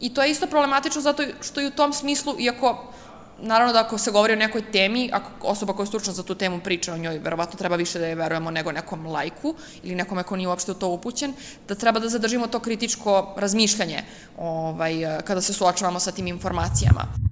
i 0.00 0.14
to 0.14 0.22
je 0.22 0.30
isto 0.30 0.46
problematično 0.46 1.00
zato 1.00 1.22
što 1.40 1.60
i 1.60 1.66
u 1.66 1.70
tom 1.70 1.92
smislu, 1.92 2.36
iako 2.38 2.92
naravno 3.38 3.72
da 3.72 3.80
ako 3.80 3.98
se 3.98 4.10
govori 4.10 4.32
o 4.32 4.36
nekoj 4.36 4.62
temi, 4.62 5.10
ako 5.12 5.48
osoba 5.48 5.72
koja 5.72 5.84
je 5.84 5.88
stručna 5.88 6.12
za 6.12 6.22
tu 6.22 6.34
temu 6.34 6.60
priča 6.60 6.94
o 6.94 6.98
njoj, 6.98 7.18
verovatno 7.18 7.58
treba 7.58 7.76
više 7.76 7.98
da 7.98 8.06
je 8.06 8.14
verujemo 8.14 8.50
nego 8.50 8.72
nekom 8.72 9.06
lajku 9.06 9.54
ili 9.82 9.94
nekome 9.94 10.22
ko 10.22 10.36
nije 10.36 10.48
uopšte 10.48 10.72
u 10.72 10.74
to 10.74 10.88
upućen, 10.88 11.32
da 11.68 11.74
treba 11.74 12.00
da 12.00 12.08
zadržimo 12.08 12.46
to 12.46 12.60
kritičko 12.60 13.34
razmišljanje 13.36 14.02
ovaj, 14.38 14.94
kada 15.24 15.40
se 15.40 15.52
suočavamo 15.52 16.00
sa 16.00 16.12
tim 16.12 16.26
informacijama. 16.26 17.27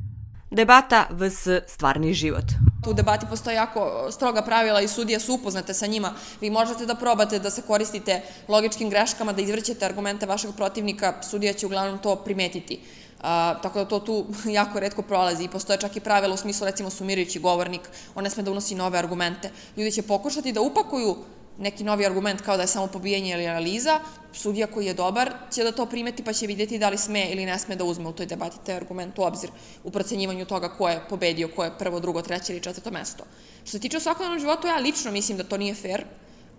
Debata 0.51 1.09
vs. 1.11 1.49
stvarni 1.67 2.15
život. 2.15 2.45
U 2.87 2.93
debati 2.93 3.27
postoje 3.31 3.55
jako 3.55 4.09
stroga 4.11 4.43
pravila 4.43 4.81
i 4.81 4.89
sudije 4.89 5.21
su 5.21 5.35
upoznate 5.35 5.75
sa 5.75 5.87
njima. 5.87 6.13
Vi 6.41 6.51
možete 6.51 6.87
da 6.87 6.95
probate 6.95 7.39
da 7.39 7.51
se 7.51 7.63
koristite 7.63 8.23
logičkim 8.49 8.91
greškama, 8.91 9.33
da 9.33 9.43
izvrćete 9.43 9.87
argumente 9.87 10.27
vašeg 10.27 10.51
protivnika, 10.57 11.23
sudija 11.23 11.53
će 11.53 11.67
uglavnom 11.67 11.99
to 11.99 12.17
primetiti 12.17 12.81
A, 13.23 13.55
tako 13.63 13.79
da 13.79 13.85
to 13.85 13.99
tu 14.01 14.27
jako 14.61 14.81
redko 14.81 15.03
prolazi 15.03 15.45
i 15.45 15.49
postoje 15.49 15.81
čak 15.81 15.97
i 15.97 16.01
pravila 16.01 16.35
u 16.35 16.37
smislu 16.37 16.67
recimo 16.67 16.91
sumirajući 16.91 17.39
govornik, 17.39 17.81
on 18.15 18.25
ne 18.25 18.31
sme 18.31 18.43
da 18.43 18.51
unosi 18.51 18.75
nove 18.75 18.99
argumente. 18.99 19.51
Ljudi 19.77 19.93
će 19.93 20.03
pokušati 20.03 20.53
da 20.53 20.61
upakuju 20.61 21.17
neki 21.59 21.85
novi 21.85 22.07
argument 22.07 22.41
kao 22.41 22.57
da 22.57 22.63
je 22.63 22.69
samo 22.69 22.87
pobijanje 22.87 23.33
ili 23.33 23.47
analiza, 23.47 24.01
sudija 24.33 24.67
koji 24.67 24.87
je 24.87 24.95
dobar 24.95 25.33
će 25.53 25.65
da 25.65 25.73
to 25.73 25.87
primeti 25.87 26.25
pa 26.25 26.33
će 26.33 26.47
vidjeti 26.47 26.79
da 26.79 26.89
li 26.89 26.99
sme 26.99 27.29
ili 27.31 27.47
ne 27.47 27.59
sme 27.59 27.77
da 27.77 27.85
uzme 27.85 28.09
u 28.09 28.13
toj 28.13 28.27
debati 28.27 28.57
taj 28.67 28.77
argument 28.77 29.19
u 29.19 29.23
obzir 29.23 29.51
u 29.85 29.91
procenjivanju 29.91 30.45
toga 30.45 30.69
ko 30.69 30.89
je 30.89 31.01
pobedio, 31.09 31.49
ko 31.57 31.65
je 31.65 31.79
prvo, 31.79 32.01
drugo, 32.01 32.23
treće 32.23 32.53
ili 32.53 32.63
četvrto 32.63 32.91
mesto. 32.91 33.25
Što 33.63 33.71
se 33.71 33.81
tiče 33.81 33.97
u 33.97 34.01
svakodnevnom 34.01 34.41
životu, 34.41 34.67
ja 34.67 34.77
lično 34.77 35.13
mislim 35.13 35.39
da 35.39 35.45
to 35.45 35.57
nije 35.57 35.75
fair, 35.75 36.05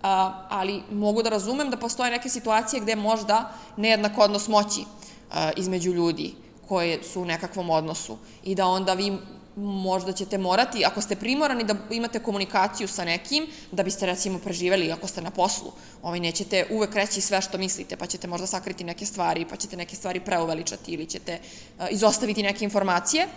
a, 0.01 0.46
ali 0.50 0.82
mogu 0.92 1.24
da 1.24 1.30
razumem 1.30 1.70
da 1.70 1.77
postoje 1.77 2.12
neke 2.12 2.30
situacije 2.30 2.82
gde 2.82 2.96
možda 2.96 3.54
nejednak 3.77 4.18
odnos 4.18 4.48
moći 4.48 4.84
a, 5.32 5.51
između 5.58 5.94
ljudi 5.94 6.34
koje 6.68 7.04
su 7.04 7.22
u 7.22 7.25
nekakvom 7.25 7.70
odnosu 7.70 8.18
i 8.44 8.56
da 8.56 8.66
onda 8.66 8.94
vi 8.94 9.18
možda 9.58 10.12
ćete 10.14 10.38
morati, 10.38 10.86
ako 10.86 11.02
ste 11.02 11.16
primorani 11.16 11.64
da 11.64 11.76
imate 11.92 12.20
komunikaciju 12.20 12.88
sa 12.88 13.06
nekim, 13.06 13.48
da 13.72 13.84
biste 13.84 14.06
recimo 14.06 14.40
preživeli 14.40 14.92
ako 14.92 15.08
ste 15.08 15.22
na 15.22 15.32
poslu, 15.32 15.72
ovaj, 16.02 16.20
nećete 16.20 16.66
uvek 16.72 16.96
reći 16.96 17.22
sve 17.22 17.42
što 17.42 17.58
mislite, 17.58 17.98
pa 17.98 18.06
ćete 18.06 18.28
možda 18.28 18.48
sakriti 18.48 18.84
neke 18.84 19.06
stvari, 19.06 19.46
pa 19.50 19.56
ćete 19.56 19.78
neke 19.78 19.96
stvari 19.96 20.20
preuveličati 20.20 20.92
ili 20.92 21.06
ćete 21.06 21.40
uh, 21.80 21.86
izostaviti 21.92 22.44
neke 22.44 22.66
informacije. 22.66 23.28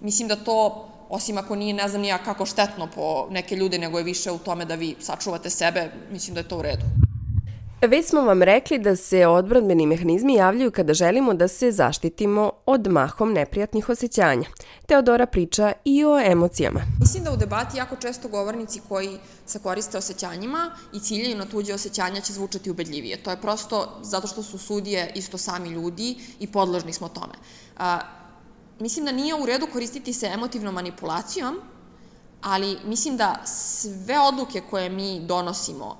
Mislim 0.00 0.28
da 0.28 0.36
to, 0.36 0.88
osim 1.08 1.38
ako 1.38 1.56
nije, 1.56 1.74
ne 1.74 1.88
znam 1.88 2.02
nija 2.02 2.18
kako 2.18 2.46
štetno 2.46 2.88
po 2.94 3.26
neke 3.30 3.56
ljude, 3.56 3.78
nego 3.78 3.98
je 3.98 4.04
više 4.04 4.30
u 4.30 4.38
tome 4.38 4.64
da 4.64 4.74
vi 4.74 4.96
sačuvate 5.00 5.50
sebe, 5.50 5.92
mislim 6.10 6.34
da 6.34 6.40
je 6.40 6.48
to 6.48 6.58
u 6.58 6.62
redu. 6.62 7.11
Već 7.88 8.06
smo 8.06 8.20
vam 8.20 8.42
rekli 8.42 8.78
da 8.78 8.96
se 8.96 9.26
odbranbeni 9.26 9.86
mehanizmi 9.86 10.34
javljaju 10.34 10.70
kada 10.70 10.94
želimo 10.94 11.34
da 11.34 11.48
se 11.48 11.72
zaštitimo 11.72 12.52
od 12.66 12.86
mahom 12.86 13.32
neprijatnih 13.32 13.88
osjećanja. 13.88 14.44
Teodora 14.86 15.26
priča 15.26 15.72
i 15.84 16.04
o 16.04 16.18
emocijama. 16.20 16.80
Mislim 17.00 17.24
da 17.24 17.32
u 17.32 17.36
debati 17.36 17.78
jako 17.78 17.96
često 17.96 18.28
govornici 18.28 18.80
koji 18.88 19.18
se 19.46 19.58
koriste 19.58 19.98
osjećanjima 19.98 20.70
i 20.92 21.00
ciljaju 21.00 21.36
na 21.36 21.44
tuđe 21.44 21.74
osjećanja 21.74 22.20
će 22.20 22.32
zvučati 22.32 22.70
ubedljivije. 22.70 23.22
To 23.22 23.30
je 23.30 23.40
prosto 23.40 23.98
zato 24.02 24.26
što 24.26 24.42
su 24.42 24.58
sudije 24.58 25.12
isto 25.14 25.38
sami 25.38 25.68
ljudi 25.68 26.16
i 26.40 26.46
podložni 26.46 26.92
smo 26.92 27.08
tome. 27.08 27.34
A, 27.78 28.00
mislim 28.80 29.04
da 29.04 29.12
nije 29.12 29.34
u 29.34 29.46
redu 29.46 29.66
koristiti 29.72 30.12
se 30.12 30.26
emotivnom 30.26 30.74
manipulacijom, 30.74 31.60
ali 32.42 32.76
mislim 32.84 33.16
da 33.16 33.42
sve 33.44 34.20
odluke 34.20 34.62
koje 34.70 34.88
mi 34.88 35.20
donosimo, 35.26 35.96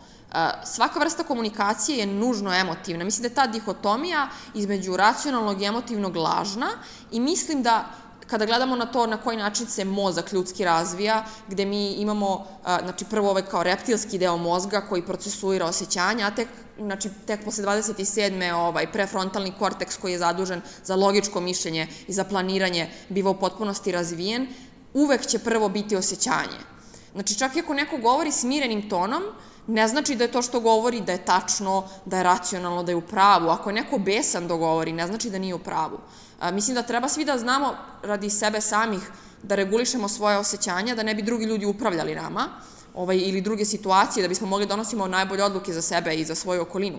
svaka 0.65 1.01
vrsta 1.01 1.25
komunikacije 1.25 1.99
je 1.99 2.07
nužno 2.07 2.55
emotivna. 2.55 3.05
Mislim 3.05 3.23
da 3.23 3.29
je 3.29 3.35
ta 3.35 3.47
dihotomija 3.47 4.29
između 4.55 4.97
racionalnog 4.97 5.62
i 5.62 5.65
emotivnog 5.65 6.17
lažna 6.17 6.69
i 7.11 7.21
mislim 7.21 7.62
da 7.62 7.85
kada 8.27 8.47
gledamo 8.47 8.77
na 8.77 8.87
to 8.87 9.07
na 9.07 9.17
koji 9.17 9.37
način 9.37 9.67
se 9.67 9.85
mozak 9.85 10.33
ljudski 10.33 10.65
razvija, 10.65 11.25
gde 11.49 11.65
mi 11.65 11.93
imamo, 11.93 12.47
znači 12.65 13.05
prvo 13.05 13.31
ovaj 13.31 13.43
kao 13.43 13.62
reptilski 13.62 14.19
deo 14.19 14.37
mozga 14.37 14.81
koji 14.81 15.03
procesuira 15.03 15.67
osjećanja, 15.67 16.27
a 16.27 16.35
tek, 16.35 16.49
znači, 16.79 17.11
tek 17.27 17.45
posle 17.45 17.65
27. 17.65 18.55
ovaj 18.55 18.93
prefrontalni 18.93 19.53
korteks 19.59 19.97
koji 19.97 20.12
je 20.12 20.19
zadužen 20.19 20.62
za 20.85 20.97
logičko 20.97 21.41
mišljenje 21.41 21.89
i 22.09 22.12
za 22.12 22.25
planiranje 22.25 22.91
biva 23.09 23.31
u 23.31 23.39
potpunosti 23.39 23.93
razvijen, 23.93 24.49
uvek 24.95 25.27
će 25.27 25.39
prvo 25.39 25.69
biti 25.69 25.97
osjećanje. 25.97 26.59
Znači, 27.12 27.39
čak 27.39 27.57
i 27.57 27.61
ako 27.61 27.75
neko 27.75 27.97
govori 27.99 28.33
smirenim 28.33 28.89
tonom, 28.89 29.23
ne 29.66 29.88
znači 29.88 30.16
da 30.16 30.25
je 30.25 30.33
to 30.33 30.42
što 30.42 30.61
govori 30.61 31.00
da 31.00 31.12
je 31.12 31.25
tačno, 31.25 31.88
da 32.04 32.16
je 32.16 32.23
racionalno, 32.23 32.83
da 32.83 32.92
je 32.92 32.97
u 32.97 33.07
pravu. 33.07 33.49
Ako 33.49 33.71
je 33.71 33.75
neko 33.75 33.99
besan 33.99 34.49
da 34.49 34.57
govori, 34.57 34.92
ne 34.92 35.07
znači 35.07 35.31
da 35.31 35.38
nije 35.38 35.54
u 35.54 35.59
pravu. 35.59 35.99
A, 36.40 36.50
mislim 36.50 36.75
da 36.75 36.83
treba 36.83 37.09
svi 37.09 37.25
da 37.25 37.38
znamo 37.38 37.75
radi 38.02 38.31
sebe 38.31 38.61
samih 38.61 39.00
da 39.42 39.54
regulišemo 39.54 40.09
svoje 40.09 40.38
osjećanja, 40.38 40.95
da 40.95 41.02
ne 41.02 41.14
bi 41.14 41.23
drugi 41.23 41.45
ljudi 41.45 41.66
upravljali 41.66 42.14
nama, 42.14 42.49
ovaj, 42.95 43.16
ili 43.16 43.40
druge 43.40 43.64
situacije, 43.64 44.23
da 44.23 44.28
bismo 44.28 44.47
mogli 44.47 44.66
da 44.66 44.75
donosimo 44.75 45.07
najbolje 45.07 45.45
odluke 45.45 45.73
za 45.73 45.83
sebe 45.83 46.14
i 46.14 46.25
za 46.25 46.35
svoju 46.35 46.62
okolinu. 46.62 46.99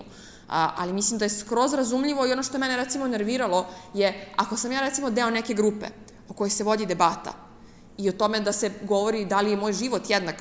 A, 0.50 0.72
ali 0.78 0.94
mislim 0.94 1.20
da 1.20 1.26
je 1.26 1.30
skroz 1.30 1.74
razumljivo 1.74 2.28
i 2.28 2.32
ono 2.32 2.44
što 2.44 2.56
je 2.56 2.60
mene 2.60 2.78
recimo 2.78 3.08
nerviralo 3.08 3.66
je, 3.94 4.34
ako 4.38 4.58
sam 4.58 4.72
ja 4.72 4.82
recimo 4.82 5.10
deo 5.10 5.30
neke 5.30 5.54
grupe 5.54 5.88
o 6.30 6.34
kojoj 6.34 6.50
se 6.50 6.64
vodi 6.64 6.86
debata 6.86 7.34
i 7.98 8.10
o 8.10 8.12
tome 8.12 8.40
da 8.40 8.52
se 8.52 8.72
govori 8.82 9.26
da 9.26 9.42
li 9.42 9.52
je 9.52 9.58
moj 9.58 9.74
život 9.74 10.10
jednak 10.10 10.36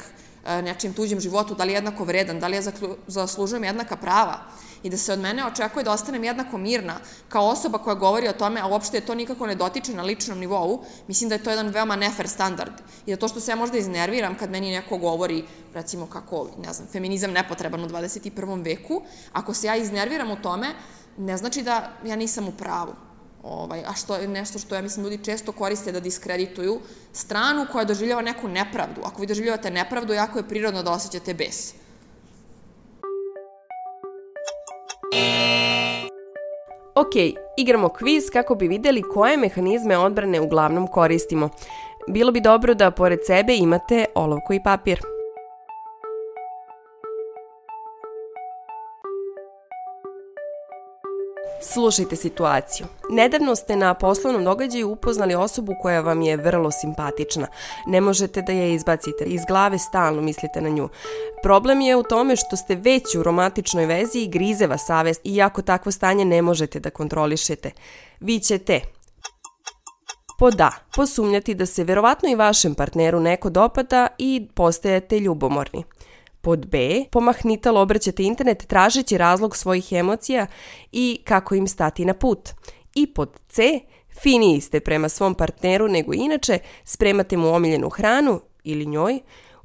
E, 0.46 0.62
nečijem 0.62 0.94
tuđem 0.94 1.20
životu, 1.20 1.54
da 1.54 1.64
li 1.64 1.72
je 1.72 1.76
jednako 1.76 2.04
vredan, 2.04 2.40
da 2.40 2.48
li 2.48 2.56
ja 2.56 2.62
zaslužujem 3.06 3.64
jednaka 3.64 3.96
prava 3.96 4.38
i 4.82 4.90
da 4.90 4.96
se 4.96 5.12
od 5.12 5.18
mene 5.18 5.46
očekuje 5.46 5.84
da 5.84 5.92
ostanem 5.92 6.24
jednako 6.24 6.58
mirna 6.58 6.96
kao 7.28 7.46
osoba 7.46 7.78
koja 7.78 7.94
govori 7.94 8.28
o 8.28 8.32
tome, 8.32 8.60
a 8.60 8.66
uopšte 8.66 8.96
je 8.96 9.06
to 9.06 9.14
nikako 9.14 9.46
ne 9.46 9.54
dotiče 9.54 9.94
na 9.94 10.02
ličnom 10.02 10.38
nivou, 10.38 10.84
mislim 11.08 11.28
da 11.28 11.34
je 11.34 11.42
to 11.42 11.50
jedan 11.50 11.68
veoma 11.68 11.96
nefer 11.96 12.28
standard. 12.28 12.72
I 13.06 13.10
da 13.10 13.16
to 13.16 13.28
što 13.28 13.40
se 13.40 13.52
ja 13.52 13.56
možda 13.56 13.78
iznerviram 13.78 14.34
kad 14.34 14.50
meni 14.50 14.72
neko 14.72 14.98
govori, 14.98 15.44
recimo 15.74 16.06
kako, 16.06 16.48
ne 16.58 16.72
znam, 16.72 16.88
feminizam 16.92 17.32
nepotreban 17.32 17.84
u 17.84 17.88
21. 17.88 18.64
veku, 18.64 19.02
ako 19.32 19.54
se 19.54 19.66
ja 19.66 19.76
iznerviram 19.76 20.30
u 20.30 20.42
tome, 20.42 20.74
ne 21.18 21.36
znači 21.36 21.62
da 21.62 21.92
ja 22.04 22.16
nisam 22.16 22.48
u 22.48 22.52
pravu. 22.52 22.92
Ovaj, 23.42 23.82
a 23.86 23.94
što 23.94 24.16
je 24.16 24.28
nešto 24.28 24.58
što 24.58 24.74
ja 24.74 24.82
mislim 24.82 25.04
ljudi 25.04 25.24
često 25.24 25.52
koriste 25.52 25.92
da 25.92 26.00
diskredituju 26.00 26.80
stranu 27.12 27.66
koja 27.72 27.84
doživljava 27.84 28.22
neku 28.22 28.48
nepravdu. 28.48 29.00
Ako 29.04 29.20
vi 29.20 29.26
doživljavate 29.26 29.70
nepravdu, 29.70 30.12
jako 30.12 30.38
je 30.38 30.48
prirodno 30.48 30.82
da 30.82 30.92
osjećate 30.92 31.34
bes. 31.34 31.74
Ok, 36.94 37.14
igramo 37.56 37.88
kviz 37.88 38.30
kako 38.32 38.54
bi 38.54 38.68
videli 38.68 39.02
koje 39.02 39.36
mehanizme 39.36 39.98
odbrane 39.98 40.40
uglavnom 40.40 40.86
koristimo. 40.86 41.48
Bilo 42.08 42.32
bi 42.32 42.40
dobro 42.40 42.74
da 42.74 42.90
pored 42.90 43.18
sebe 43.26 43.56
imate 43.56 44.04
olovku 44.14 44.52
i 44.52 44.62
papir. 44.64 45.00
Slušajte 51.62 52.16
situaciju. 52.16 52.86
Nedavno 53.10 53.56
ste 53.56 53.76
na 53.76 53.94
poslovnom 53.94 54.44
događaju 54.44 54.90
upoznali 54.90 55.34
osobu 55.34 55.74
koja 55.82 56.00
vam 56.00 56.22
je 56.22 56.36
vrlo 56.36 56.70
simpatična. 56.70 57.46
Ne 57.86 58.00
možete 58.00 58.42
da 58.42 58.52
je 58.52 58.74
izbacite. 58.74 59.24
Iz 59.24 59.40
glave 59.48 59.78
stalno 59.78 60.22
mislite 60.22 60.60
na 60.60 60.68
nju. 60.68 60.88
Problem 61.42 61.80
je 61.80 61.96
u 61.96 62.02
tome 62.02 62.36
što 62.36 62.56
ste 62.56 62.74
već 62.74 63.14
u 63.14 63.22
romantičnoj 63.22 63.86
vezi 63.86 64.18
i 64.18 64.28
grize 64.28 64.66
vas 64.66 64.86
savest, 64.86 65.20
iako 65.24 65.62
takvo 65.62 65.92
stanje 65.92 66.24
ne 66.24 66.42
možete 66.42 66.80
da 66.80 66.90
kontrolišete. 66.90 67.70
Vi 68.20 68.40
ćete 68.40 68.80
pod 70.38 70.60
A. 70.60 70.70
Posumnjati 70.96 71.54
da 71.54 71.66
se 71.66 71.84
verovatno 71.84 72.28
i 72.28 72.34
vašem 72.34 72.74
partneru 72.74 73.20
neko 73.20 73.50
dopada 73.50 74.06
i 74.18 74.46
postajete 74.54 75.18
ljubomorni. 75.18 75.84
Pod 76.44 76.66
B, 76.66 77.04
pomahnitalo 77.10 77.80
obraćate 77.80 78.22
internet 78.22 78.66
tražeći 78.66 79.18
razlog 79.18 79.56
svojih 79.56 79.92
emocija 79.92 80.46
i 80.92 81.20
kako 81.24 81.54
im 81.54 81.66
stati 81.66 82.04
na 82.04 82.14
put. 82.14 82.50
I 82.94 83.06
pod 83.06 83.40
C, 83.48 83.80
finiji 84.22 84.60
ste 84.60 84.80
prema 84.80 85.08
svom 85.08 85.34
partneru 85.34 85.88
nego 85.88 86.12
inače, 86.14 86.58
spremate 86.84 87.36
mu 87.36 87.54
omiljenu 87.54 87.88
hranu 87.88 88.40
ili 88.64 88.86
njoj, 88.86 89.20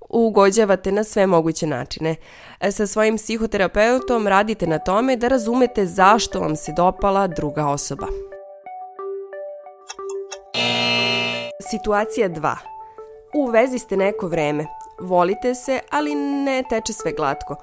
ugođavate 0.09 0.91
na 0.91 1.03
sve 1.03 1.27
moguće 1.27 1.67
načine. 1.67 2.15
E, 2.59 2.71
sa 2.71 2.87
svojim 2.87 3.17
psihoterapeutom 3.17 4.27
radite 4.27 4.67
na 4.67 4.79
tome 4.79 5.15
da 5.15 5.27
razumete 5.27 5.85
zašto 5.85 6.39
vam 6.39 6.55
se 6.55 6.73
dopala 6.77 7.27
druga 7.27 7.67
osoba. 7.67 8.07
Situacija 11.69 12.29
2. 12.29 12.55
U 13.35 13.45
vezi 13.45 13.79
ste 13.79 13.97
neko 13.97 14.27
vreme. 14.27 14.65
Volite 14.99 15.55
se, 15.55 15.79
ali 15.89 16.15
ne 16.15 16.63
teče 16.69 16.93
sve 16.93 17.11
glatko. 17.11 17.55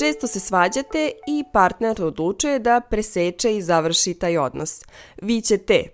Često 0.00 0.26
se 0.26 0.40
svađate 0.40 1.12
i 1.26 1.44
partner 1.52 2.02
odlučuje 2.02 2.58
da 2.58 2.80
preseče 2.80 3.56
i 3.56 3.62
završi 3.62 4.14
taj 4.14 4.38
odnos. 4.38 4.82
Vi 5.22 5.40
ćete 5.40 5.84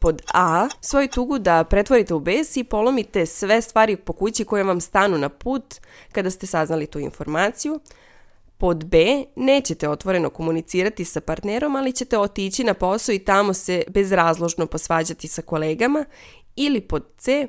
pod 0.00 0.22
A 0.34 0.68
svoju 0.80 1.08
tugu 1.08 1.38
da 1.38 1.64
pretvorite 1.64 2.14
u 2.14 2.20
bes 2.20 2.56
i 2.56 2.64
polomite 2.64 3.26
sve 3.26 3.62
stvari 3.62 3.96
po 3.96 4.12
kući 4.12 4.44
koje 4.44 4.64
vam 4.64 4.80
stanu 4.80 5.18
na 5.18 5.28
put 5.28 5.74
kada 6.12 6.30
ste 6.30 6.46
saznali 6.46 6.86
tu 6.86 6.98
informaciju. 6.98 7.80
Pod 8.58 8.84
B, 8.84 9.24
nećete 9.36 9.88
otvoreno 9.88 10.30
komunicirati 10.30 11.04
sa 11.04 11.20
partnerom, 11.20 11.76
ali 11.76 11.92
ćete 11.92 12.18
otići 12.18 12.64
na 12.64 12.74
posao 12.74 13.12
i 13.12 13.18
tamo 13.18 13.54
se 13.54 13.84
bezrazložno 13.88 14.66
posvađati 14.66 15.28
sa 15.28 15.42
kolegama. 15.42 16.04
Ili 16.56 16.80
pod 16.80 17.06
C, 17.18 17.48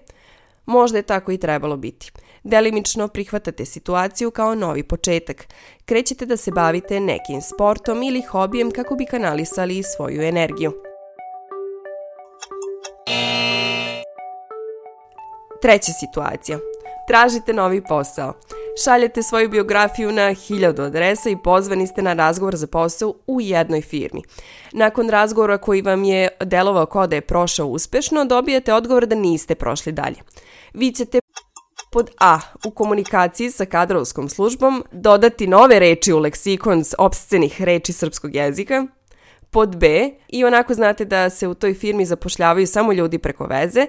Možda 0.68 0.98
je 0.98 1.04
tako 1.04 1.32
i 1.32 1.38
trebalo 1.38 1.78
biti. 1.78 2.12
Delimično 2.44 3.08
prihvatate 3.08 3.66
situaciju 3.66 4.32
kao 4.32 4.56
novi 4.56 4.84
početak. 4.84 5.48
Krećete 5.86 6.26
da 6.26 6.38
se 6.38 6.52
bavite 6.52 7.00
nekim 7.00 7.42
sportom 7.42 8.04
ili 8.04 8.22
hobijem 8.22 8.72
kako 8.72 8.96
bi 8.96 9.06
kanalisali 9.06 9.84
svoju 9.84 10.22
energiju. 10.22 10.74
Treća 15.62 15.92
situacija. 15.92 16.60
Tražite 17.08 17.54
novi 17.54 17.84
posao. 17.84 18.34
Šaljete 18.84 19.24
svoju 19.24 19.50
biografiju 19.50 20.12
na 20.12 20.34
hiljadu 20.34 20.84
adresa 20.84 21.30
i 21.30 21.38
pozvani 21.44 21.88
ste 21.88 22.02
na 22.02 22.14
razgovor 22.14 22.56
za 22.56 22.68
posao 22.68 23.14
u 23.28 23.42
jednoj 23.42 23.82
firmi. 23.82 24.22
Nakon 24.72 25.10
razgovora 25.10 25.58
koji 25.58 25.82
vam 25.82 26.04
je 26.04 26.28
delovao 26.46 26.86
kao 26.86 27.08
da 27.08 27.16
je 27.16 27.22
prošao 27.22 27.68
uspešno, 27.68 28.26
dobijete 28.26 28.74
odgovor 28.74 29.06
da 29.06 29.16
niste 29.16 29.56
prošli 29.56 29.92
dalje. 29.92 30.16
Vi 30.74 30.92
ćete 30.92 31.20
pod 31.92 32.10
A 32.20 32.40
u 32.66 32.72
komunikaciji 32.72 33.52
sa 33.52 33.66
kadrovskom 33.66 34.30
službom 34.30 34.84
dodati 34.92 35.48
nove 35.48 35.80
reči 35.80 36.14
u 36.14 36.20
leksikon 36.20 36.84
s 36.84 36.94
obscenih 36.98 37.62
reči 37.62 37.94
srpskog 37.94 38.36
jezika, 38.36 38.88
pod 39.52 39.78
B 39.78 40.10
i 40.28 40.46
onako 40.46 40.74
znate 40.74 41.06
da 41.06 41.30
se 41.30 41.48
u 41.48 41.54
toj 41.54 41.74
firmi 41.74 42.06
zapošljavaju 42.06 42.68
samo 42.68 42.94
ljudi 42.94 43.18
preko 43.18 43.46
veze 43.46 43.86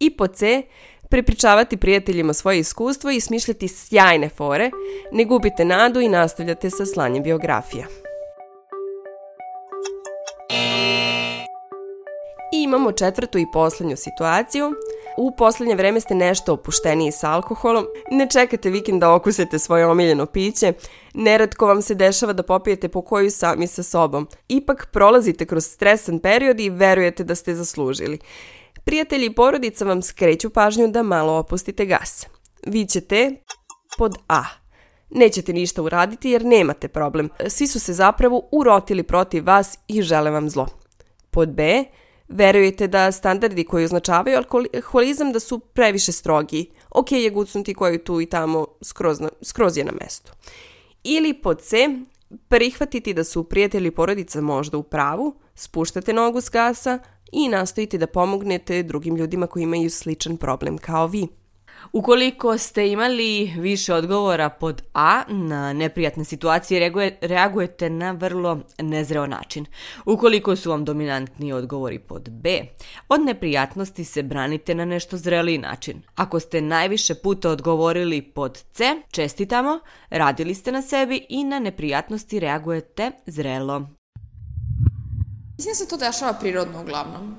i 0.00 0.16
pod 0.16 0.36
C 0.36 0.62
prepričavati 1.08 1.76
prijateljima 1.76 2.32
svoje 2.32 2.58
iskustvo 2.58 3.10
i 3.10 3.20
smišljati 3.20 3.68
sjajne 3.68 4.28
fore, 4.28 4.70
ne 5.12 5.24
gubite 5.24 5.64
nadu 5.64 6.00
i 6.00 6.08
nastavljate 6.08 6.70
sa 6.70 6.86
slanjem 6.86 7.22
biografija. 7.22 7.86
I 12.52 12.62
imamo 12.62 12.92
četvrtu 12.92 13.38
i 13.38 13.46
poslednju 13.52 13.96
situaciju. 13.96 14.72
U 15.16 15.30
poslednje 15.36 15.74
vreme 15.74 16.00
ste 16.00 16.14
nešto 16.14 16.52
opušteniji 16.52 17.12
sa 17.12 17.30
alkoholom, 17.30 17.86
ne 18.10 18.26
čekate 18.30 18.70
vikend 18.70 19.00
da 19.00 19.14
okusete 19.14 19.58
svoje 19.58 19.86
omiljeno 19.86 20.26
piće, 20.26 20.72
neretko 21.14 21.66
vam 21.66 21.82
se 21.82 21.94
dešava 21.94 22.32
da 22.32 22.42
popijete 22.42 22.88
po 22.88 23.02
koju 23.02 23.30
sami 23.30 23.66
sa 23.66 23.82
sobom. 23.82 24.28
Ipak 24.48 24.88
prolazite 24.92 25.46
kroz 25.46 25.64
stresan 25.64 26.18
period 26.18 26.60
i 26.60 26.70
verujete 26.70 27.24
da 27.24 27.34
ste 27.34 27.54
zaslužili. 27.54 28.18
Prijatelji 28.88 29.26
i 29.26 29.34
porodica 29.34 29.84
vam 29.84 30.02
skreću 30.02 30.50
pažnju 30.50 30.88
da 30.88 31.02
malo 31.02 31.32
opustite 31.32 31.86
gas. 31.86 32.26
Vi 32.66 32.86
ćete 32.86 33.32
pod 33.98 34.14
A. 34.28 34.42
Nećete 35.10 35.52
ništa 35.52 35.82
uraditi 35.82 36.30
jer 36.30 36.44
nemate 36.44 36.88
problem. 36.88 37.28
Svi 37.48 37.66
su 37.66 37.80
se 37.80 37.92
zapravo 37.92 38.48
urotili 38.52 39.02
protiv 39.02 39.46
vas 39.46 39.78
i 39.88 40.02
žele 40.02 40.30
vam 40.30 40.50
zlo. 40.50 40.66
Pod 41.30 41.48
B. 41.48 41.84
Verujete 42.28 42.86
da 42.86 43.12
standardi 43.12 43.64
koji 43.64 43.84
označavaju 43.84 44.36
alkoholizam 44.36 45.32
da 45.32 45.40
su 45.40 45.58
previše 45.58 46.12
strogi. 46.12 46.70
Ok 46.90 47.12
je 47.12 47.30
gucnuti 47.30 47.74
koju 47.74 47.98
tu 47.98 48.20
i 48.20 48.26
tamo 48.26 48.66
skroz, 48.82 49.20
na, 49.20 49.28
skroz 49.42 49.76
je 49.76 49.84
na 49.84 49.92
mestu. 50.00 50.32
Ili 51.04 51.34
pod 51.34 51.62
C. 51.62 51.76
Prihvatiti 52.48 53.14
da 53.14 53.24
su 53.24 53.44
prijatelji 53.44 53.90
porodica 53.90 54.40
možda 54.40 54.78
u 54.78 54.82
pravu, 54.82 55.34
spuštate 55.54 56.12
nogu 56.12 56.40
s 56.40 56.50
gasa, 56.50 56.98
i 57.32 57.48
nastojite 57.48 57.98
da 57.98 58.06
pomognete 58.06 58.82
drugim 58.82 59.16
ljudima 59.16 59.46
koji 59.46 59.62
imaju 59.62 59.90
sličan 59.90 60.36
problem 60.36 60.78
kao 60.78 61.06
vi. 61.06 61.28
Ukoliko 61.92 62.58
ste 62.58 62.88
imali 62.88 63.52
više 63.58 63.94
odgovora 63.94 64.48
pod 64.48 64.82
A 64.94 65.22
na 65.28 65.72
neprijatne 65.72 66.24
situacije, 66.24 66.92
reagujete 67.20 67.90
na 67.90 68.10
vrlo 68.10 68.60
nezreo 68.78 69.26
način. 69.26 69.66
Ukoliko 70.06 70.56
su 70.56 70.70
vam 70.70 70.84
dominantni 70.84 71.52
odgovori 71.52 71.98
pod 71.98 72.30
B, 72.30 72.60
od 73.08 73.20
neprijatnosti 73.20 74.04
se 74.04 74.22
branite 74.22 74.74
na 74.74 74.84
nešto 74.84 75.16
zreliji 75.16 75.58
način. 75.58 76.02
Ako 76.14 76.40
ste 76.40 76.60
najviše 76.60 77.14
puta 77.14 77.50
odgovorili 77.50 78.22
pod 78.22 78.62
C, 78.72 79.02
čestitamo, 79.10 79.80
radili 80.10 80.54
ste 80.54 80.72
na 80.72 80.82
sebi 80.82 81.26
i 81.28 81.44
na 81.44 81.58
neprijatnosti 81.58 82.40
reagujete 82.40 83.10
zrelo. 83.26 83.97
Mislim 85.58 85.72
da 85.72 85.76
se 85.76 85.86
to 85.86 85.96
dešava 85.98 86.32
prirodno 86.32 86.80
uglavnom. 86.80 87.34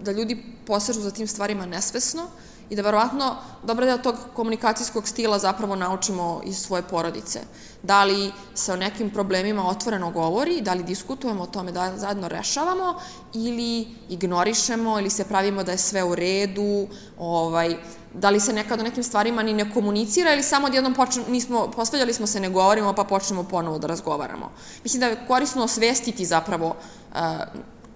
Da 0.00 0.12
ljudi 0.12 0.34
posežu 0.66 1.00
za 1.00 1.10
tim 1.10 1.26
stvarima 1.26 1.66
nesvesno 1.66 2.24
i 2.70 2.76
da 2.76 2.82
verovatno 2.82 3.28
dobar 3.62 3.84
deo 3.84 3.98
tog 3.98 4.16
komunikacijskog 4.34 5.08
stila 5.08 5.38
zapravo 5.38 5.76
naučimo 5.76 6.40
iz 6.44 6.56
svoje 6.58 6.82
porodice. 6.82 7.40
Da 7.82 8.04
li 8.04 8.32
se 8.54 8.72
o 8.72 8.76
nekim 8.76 9.10
problemima 9.10 9.68
otvoreno 9.68 10.10
govori, 10.10 10.60
da 10.60 10.74
li 10.74 10.82
diskutujemo 10.82 11.42
o 11.42 11.46
tome 11.48 11.72
da 11.72 11.92
zajedno 11.96 12.28
rešavamo 12.28 12.94
ili 13.34 13.68
ignorišemo 14.08 14.98
ili 14.98 15.10
se 15.10 15.24
pravimo 15.24 15.62
da 15.62 15.72
je 15.72 15.78
sve 15.80 16.04
u 16.04 16.14
redu, 16.14 16.88
ovaj, 17.18 17.76
da 18.14 18.30
li 18.30 18.40
se 18.40 18.52
nekad 18.52 18.80
o 18.80 18.82
nekim 18.82 19.02
stvarima 19.02 19.42
ni 19.42 19.52
ne 19.52 19.72
komunicira 19.72 20.32
ili 20.32 20.42
samo 20.42 20.66
odjednom 20.66 20.94
počnemo, 20.94 21.28
nismo, 21.28 21.70
posvađali 21.76 22.12
smo 22.14 22.26
se, 22.26 22.40
ne 22.40 22.48
govorimo, 22.48 22.92
pa 22.92 23.04
počnemo 23.04 23.44
ponovo 23.44 23.78
da 23.78 23.86
razgovaramo. 23.86 24.52
Mislim 24.84 25.00
da 25.00 25.06
je 25.06 25.24
korisno 25.28 25.64
osvestiti 25.64 26.24
zapravo 26.24 26.66
uh, 26.66 27.18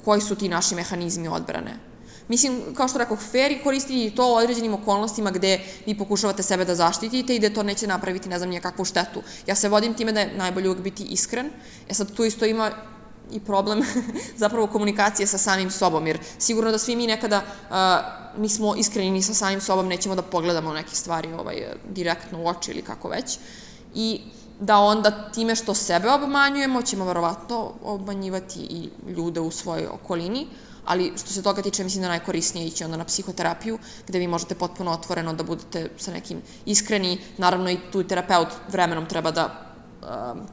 koji 0.05 0.21
su 0.21 0.35
ti 0.35 0.49
naši 0.49 0.75
mehanizmi 0.75 1.29
odbrane. 1.29 1.79
Mislim, 2.29 2.63
kao 2.75 2.89
što 2.89 2.99
rekao, 2.99 3.17
fair 3.17 3.63
koristiti 3.63 4.17
to 4.17 4.33
u 4.33 4.35
određenim 4.35 4.75
okolnostima 4.75 5.31
gde 5.31 5.61
vi 5.87 5.99
pokušavate 5.99 6.43
sebe 6.43 6.65
da 6.65 6.75
zaštitite 6.75 7.37
i 7.37 7.39
da 7.39 7.51
to 7.51 7.63
neće 7.63 7.87
napraviti, 7.87 8.29
ne 8.29 8.39
znam, 8.39 8.51
nijakakvu 8.51 8.85
štetu. 8.85 9.23
Ja 9.47 9.55
se 9.55 9.69
vodim 9.69 9.95
time 9.95 10.13
da 10.13 10.21
je 10.21 10.35
najbolje 10.37 10.69
uvijek 10.69 10.83
biti 10.83 11.05
iskren. 11.05 11.51
E 11.89 11.95
sad, 11.95 12.13
tu 12.15 12.25
isto 12.25 12.45
ima 12.45 12.71
i 13.33 13.41
problem 13.41 13.83
zapravo 14.43 14.67
komunikacije 14.67 15.27
sa 15.27 15.39
samim 15.39 15.71
sobom, 15.71 16.07
jer 16.07 16.19
sigurno 16.39 16.71
da 16.71 16.79
svi 16.79 16.97
mi 16.97 17.07
nekada 17.07 17.43
uh, 17.71 18.41
nismo 18.41 18.75
iskreni 18.77 19.11
ni 19.11 19.23
sa 19.23 19.35
samim 19.35 19.61
sobom, 19.61 19.89
nećemo 19.89 20.15
da 20.15 20.23
pogledamo 20.23 20.73
neke 20.73 20.95
stvari 20.95 21.33
ovaj, 21.33 21.63
direktno 21.89 22.43
u 22.43 22.47
oči 22.47 22.71
ili 22.71 22.83
kako 22.83 23.09
već. 23.09 23.39
I 23.95 24.21
da 24.61 24.79
onda 24.79 25.31
time 25.33 25.55
što 25.55 25.75
sebe 25.75 26.11
obmanjujemo 26.11 26.83
ćemo 26.83 27.05
verovatno 27.05 27.73
obmanjivati 27.83 28.61
i 28.61 28.91
ljude 29.11 29.41
u 29.41 29.51
svojoj 29.51 29.87
okolini, 29.87 30.47
ali 30.85 31.13
što 31.17 31.33
se 31.33 31.43
toga 31.43 31.63
tiče 31.63 31.85
mislim 31.85 32.03
da 32.03 32.09
najkorisnije 32.09 32.67
ići 32.67 32.85
onda 32.85 32.97
na 32.97 33.05
psihoterapiju 33.05 33.79
gde 34.07 34.19
vi 34.19 34.27
možete 34.27 34.55
potpuno 34.55 34.91
otvoreno 34.91 35.35
da 35.35 35.43
budete 35.43 35.91
sa 35.99 36.13
nekim 36.13 36.43
iskreni, 36.67 37.19
naravno 37.39 37.71
i 37.71 37.79
tu 37.93 38.05
terapeut 38.05 38.49
vremenom 38.69 39.07
treba 39.07 39.31
da, 39.31 39.73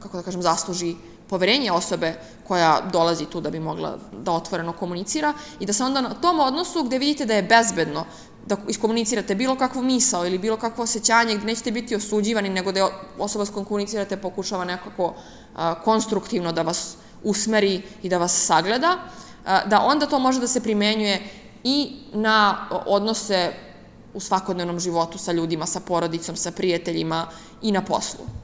kako 0.02 0.16
da 0.16 0.22
kažem, 0.22 0.42
zasluži 0.42 0.94
poverenje 1.28 1.72
osobe 1.72 2.14
koja 2.48 2.80
dolazi 2.92 3.26
tu 3.26 3.40
da 3.40 3.50
bi 3.50 3.60
mogla 3.60 3.94
da 4.12 4.32
otvoreno 4.32 4.72
komunicira 4.72 5.32
i 5.60 5.66
da 5.66 5.72
se 5.72 5.84
onda 5.84 6.00
na 6.00 6.14
tom 6.14 6.40
odnosu 6.40 6.82
gde 6.82 6.98
vidite 6.98 7.26
da 7.26 7.34
je 7.34 7.42
bezbedno 7.42 8.04
da 8.46 8.56
iskomunicirate 8.68 9.34
bilo 9.34 9.56
kakvu 9.56 9.82
misao 9.82 10.26
ili 10.26 10.38
bilo 10.38 10.56
kakvo 10.56 10.84
osjećanje 10.84 11.34
gde 11.36 11.46
nećete 11.46 11.70
biti 11.72 11.96
osuđivani, 11.96 12.48
nego 12.48 12.72
da 12.72 12.88
osoba 13.18 13.44
s 13.46 13.50
kojom 13.50 13.64
komunicirate 13.64 14.16
pokušava 14.16 14.64
nekako 14.64 15.14
a, 15.54 15.74
konstruktivno 15.84 16.52
da 16.52 16.62
vas 16.62 16.94
usmeri 17.22 17.82
i 18.02 18.08
da 18.08 18.18
vas 18.18 18.44
sagleda, 18.46 18.98
a, 19.46 19.64
da 19.64 19.80
onda 19.80 20.06
to 20.06 20.18
može 20.18 20.40
da 20.40 20.46
se 20.48 20.60
primenjuje 20.60 21.22
i 21.64 21.96
na 22.12 22.56
odnose 22.86 23.52
u 24.14 24.20
svakodnevnom 24.20 24.80
životu 24.80 25.18
sa 25.18 25.32
ljudima, 25.32 25.66
sa 25.66 25.80
porodicom, 25.80 26.36
sa 26.36 26.50
prijateljima 26.50 27.26
i 27.62 27.72
na 27.72 27.82
poslu. 27.84 28.43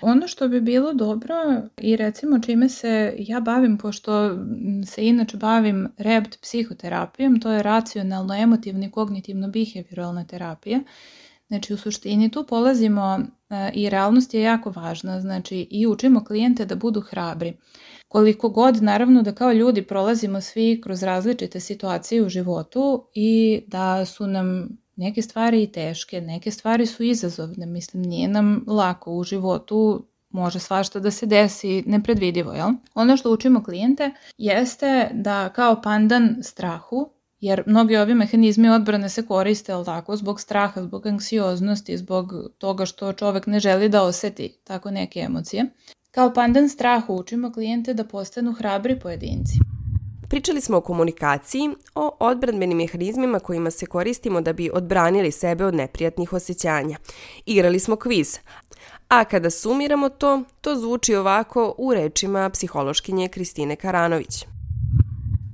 Ono 0.00 0.28
što 0.28 0.48
bi 0.48 0.60
bilo 0.60 0.92
dobro 0.92 1.34
i 1.76 1.96
recimo 1.96 2.38
čime 2.38 2.68
se 2.68 3.14
ja 3.18 3.40
bavim, 3.40 3.78
pošto 3.78 4.38
se 4.86 5.06
inače 5.06 5.36
bavim 5.36 5.88
REBT 5.96 6.40
psihoterapijom, 6.42 7.40
to 7.40 7.52
je 7.52 7.62
racionalno-emotivni 7.62 8.90
kognitivno-behavioralna 8.90 10.26
terapija. 10.26 10.80
Znači 11.48 11.74
u 11.74 11.76
suštini 11.76 12.30
tu 12.30 12.46
polazimo 12.46 13.20
e, 13.50 13.70
i 13.74 13.90
realnost 13.90 14.34
je 14.34 14.42
jako 14.42 14.70
važna, 14.70 15.20
znači 15.20 15.68
i 15.70 15.86
učimo 15.86 16.24
klijente 16.24 16.64
da 16.64 16.74
budu 16.74 17.00
hrabri. 17.00 17.56
Koliko 18.08 18.48
god 18.48 18.82
naravno 18.82 19.22
da 19.22 19.34
kao 19.34 19.52
ljudi 19.52 19.82
prolazimo 19.82 20.40
svi 20.40 20.80
kroz 20.84 21.02
različite 21.02 21.60
situacije 21.60 22.22
u 22.22 22.28
životu 22.28 23.08
i 23.14 23.62
da 23.66 24.04
su 24.04 24.26
nam 24.26 24.68
neke 24.98 25.22
stvari 25.22 25.62
i 25.62 25.72
teške, 25.72 26.20
neke 26.20 26.50
stvari 26.50 26.86
su 26.86 27.02
izazovne, 27.02 27.66
mislim 27.66 28.02
nije 28.02 28.28
nam 28.28 28.64
lako 28.66 29.12
u 29.12 29.24
životu, 29.24 30.06
može 30.30 30.58
svašta 30.58 31.00
da 31.00 31.10
se 31.10 31.26
desi 31.26 31.82
nepredvidivo, 31.86 32.52
jel? 32.52 32.68
Ono 32.94 33.16
što 33.16 33.32
učimo 33.32 33.62
klijente 33.64 34.10
jeste 34.38 35.10
da 35.12 35.48
kao 35.48 35.82
pandan 35.82 36.36
strahu, 36.42 37.10
jer 37.40 37.62
mnogi 37.66 37.96
ovi 37.96 38.14
mehanizmi 38.14 38.68
odbrane 38.68 39.08
se 39.08 39.26
koriste, 39.26 39.72
ali 39.72 39.84
tako, 39.84 40.16
zbog 40.16 40.40
straha, 40.40 40.82
zbog 40.82 41.06
anksioznosti, 41.06 41.98
zbog 41.98 42.32
toga 42.58 42.86
što 42.86 43.12
čovek 43.12 43.46
ne 43.46 43.60
želi 43.60 43.88
da 43.88 44.02
oseti 44.02 44.60
tako 44.64 44.90
neke 44.90 45.20
emocije. 45.20 45.66
Kao 46.10 46.34
pandan 46.34 46.68
strahu 46.68 47.16
učimo 47.16 47.52
klijente 47.52 47.94
da 47.94 48.04
postanu 48.04 48.52
hrabri 48.52 49.00
pojedinci. 49.00 49.67
Pričali 50.28 50.60
smo 50.60 50.76
o 50.76 50.80
komunikaciji, 50.80 51.70
o 51.94 52.16
odbranbenim 52.20 52.78
mehanizmima 52.78 53.38
kojima 53.38 53.70
se 53.70 53.86
koristimo 53.86 54.40
da 54.40 54.52
bi 54.52 54.70
odbranili 54.72 55.32
sebe 55.32 55.64
od 55.64 55.74
neprijatnih 55.74 56.32
osjećanja. 56.32 56.98
Igrali 57.46 57.78
smo 57.78 57.96
kviz, 57.96 58.38
a 59.08 59.24
kada 59.24 59.50
sumiramo 59.50 60.08
to, 60.08 60.42
to 60.60 60.76
zvuči 60.76 61.14
ovako 61.14 61.74
u 61.78 61.94
rečima 61.94 62.50
psihološkinje 62.50 63.28
Kristine 63.28 63.76
Karanović. 63.76 64.57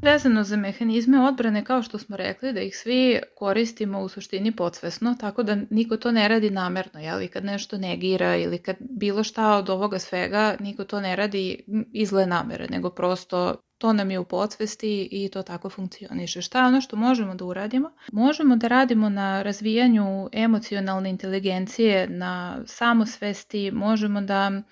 Vezano 0.05 0.45
za 0.45 0.57
mehanizme 0.57 1.21
odbrane, 1.21 1.65
kao 1.65 1.83
što 1.83 1.99
smo 1.99 2.17
rekli, 2.17 2.53
da 2.53 2.61
ih 2.61 2.77
svi 2.77 3.21
koristimo 3.37 4.01
u 4.01 4.09
suštini 4.09 4.53
podsvesno, 4.57 5.17
tako 5.21 5.43
da 5.43 5.57
niko 5.71 5.97
to 5.97 6.13
ne 6.13 6.29
radi 6.29 6.51
namerno, 6.51 7.01
jel? 7.01 7.23
I 7.23 7.29
kad 7.29 7.45
nešto 7.45 7.79
negira 7.79 8.37
ili 8.37 8.59
kad 8.59 8.77
bilo 8.81 9.25
šta 9.25 9.57
od 9.57 9.71
ovoga 9.71 9.99
svega, 9.99 10.57
niko 10.61 10.85
to 10.85 11.01
ne 11.01 11.17
radi 11.17 11.65
iz 11.93 12.09
zle 12.09 12.27
namere, 12.27 12.67
nego 12.71 12.91
prosto 12.91 13.57
To 13.79 13.93
nam 13.93 14.11
je 14.11 14.19
u 14.19 14.25
podsvesti 14.25 15.09
i 15.13 15.29
to 15.29 15.43
tako 15.43 15.71
funkcioniše. 15.71 16.43
Šta 16.43 16.61
je 16.61 16.67
ono 16.67 16.81
što 16.81 16.97
možemo 16.97 17.35
da 17.35 17.45
uradimo? 17.45 17.91
Možemo 18.13 18.57
da 18.57 18.69
radimo 18.69 19.09
na 19.09 19.43
razvijanju 19.43 20.29
emocionalne 20.33 21.11
inteligencije, 21.11 22.09
na 22.09 22.63
samosvesti, 22.67 23.71
možemo 23.71 24.21
da 24.21 24.63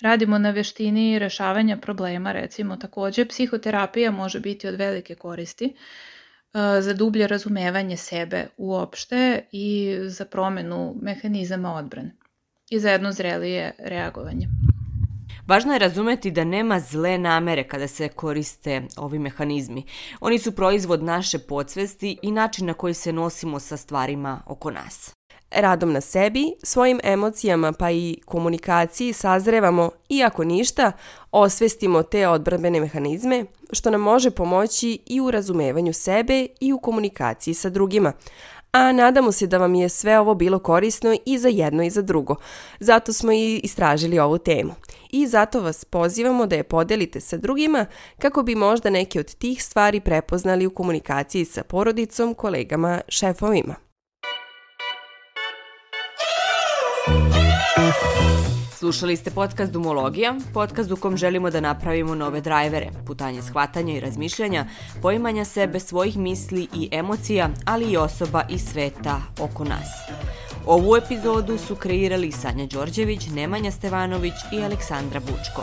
radimo 0.00 0.38
na 0.38 0.50
veštini 0.50 1.18
rešavanja 1.18 1.76
problema, 1.76 2.32
recimo 2.32 2.76
takođe 2.76 3.24
psihoterapija 3.24 4.10
može 4.10 4.40
biti 4.40 4.68
od 4.68 4.74
velike 4.74 5.14
koristi 5.14 5.64
e, 5.64 5.72
za 6.80 6.94
dublje 6.94 7.26
razumevanje 7.26 7.96
sebe 7.96 8.46
uopšte 8.56 9.44
i 9.52 9.96
za 10.02 10.24
promenu 10.24 10.94
mehanizama 11.02 11.74
odbrane 11.74 12.16
i 12.70 12.80
za 12.80 12.90
jedno 12.90 13.12
zrelije 13.12 13.72
reagovanje. 13.78 14.48
Važno 15.46 15.72
je 15.72 15.78
razumeti 15.78 16.30
da 16.30 16.44
nema 16.44 16.80
zle 16.80 17.18
namere 17.18 17.64
kada 17.68 17.88
se 17.88 18.08
koriste 18.08 18.82
ovi 18.96 19.18
mehanizmi. 19.18 19.84
Oni 20.20 20.38
su 20.38 20.52
proizvod 20.52 21.02
naše 21.02 21.38
podsvesti 21.38 22.18
i 22.22 22.30
način 22.30 22.66
na 22.66 22.74
koji 22.74 22.94
se 22.94 23.12
nosimo 23.12 23.60
sa 23.60 23.76
stvarima 23.76 24.42
oko 24.46 24.70
nas. 24.70 25.17
Radom 25.50 25.92
na 25.92 26.00
sebi, 26.00 26.52
svojim 26.62 27.00
emocijama 27.04 27.72
pa 27.72 27.90
i 27.90 28.16
komunikaciji 28.24 29.12
sazrevamo, 29.12 29.90
iako 30.08 30.44
ništa, 30.44 30.92
osvestimo 31.32 32.02
te 32.02 32.28
odbrbene 32.28 32.80
mehanizme, 32.80 33.44
što 33.72 33.90
nam 33.90 34.00
može 34.00 34.30
pomoći 34.30 34.98
i 35.06 35.20
u 35.20 35.30
razumevanju 35.30 35.92
sebe 35.92 36.46
i 36.60 36.72
u 36.72 36.78
komunikaciji 36.78 37.54
sa 37.54 37.70
drugima 37.70 38.12
a 38.72 38.92
nadamo 38.92 39.32
se 39.32 39.46
da 39.46 39.58
vam 39.58 39.74
je 39.74 39.88
sve 39.88 40.18
ovo 40.18 40.34
bilo 40.34 40.58
korisno 40.58 41.16
i 41.26 41.38
za 41.38 41.48
jedno 41.48 41.82
i 41.82 41.90
za 41.90 42.02
drugo. 42.02 42.36
Zato 42.80 43.12
smo 43.12 43.32
i 43.32 43.60
istražili 43.62 44.18
ovu 44.18 44.38
temu. 44.38 44.74
I 45.10 45.26
zato 45.26 45.60
vas 45.60 45.84
pozivamo 45.84 46.46
da 46.46 46.56
je 46.56 46.62
podelite 46.62 47.20
sa 47.20 47.36
drugima 47.36 47.86
kako 48.18 48.42
bi 48.42 48.54
možda 48.54 48.90
neke 48.90 49.20
od 49.20 49.34
tih 49.34 49.64
stvari 49.64 50.00
prepoznali 50.00 50.66
u 50.66 50.70
komunikaciji 50.70 51.44
sa 51.44 51.62
porodicom, 51.62 52.34
kolegama, 52.34 53.00
šefovima. 53.08 53.87
Slušali 58.88 59.16
ste 59.16 59.30
podcast 59.30 59.72
Dumologija, 59.72 60.34
podcast 60.54 60.90
u 60.90 60.96
kom 60.96 61.16
želimo 61.16 61.50
da 61.50 61.60
napravimo 61.60 62.14
nove 62.14 62.40
drajvere, 62.40 62.90
putanje 63.06 63.42
shvatanja 63.42 63.94
i 63.94 64.00
razmišljanja, 64.00 64.66
poimanja 65.02 65.44
sebe, 65.44 65.80
svojih 65.80 66.16
misli 66.16 66.68
i 66.74 66.88
emocija, 66.92 67.50
ali 67.64 67.92
i 67.92 67.96
osoba 67.96 68.42
i 68.50 68.58
sveta 68.58 69.20
oko 69.40 69.64
nas. 69.64 69.88
Ovu 70.66 70.96
epizodu 70.96 71.58
su 71.58 71.76
kreirali 71.76 72.32
Sanja 72.32 72.66
Đorđević, 72.66 73.26
Nemanja 73.34 73.70
Stevanović 73.70 74.34
i 74.52 74.62
Aleksandra 74.62 75.20
Bučko. 75.20 75.62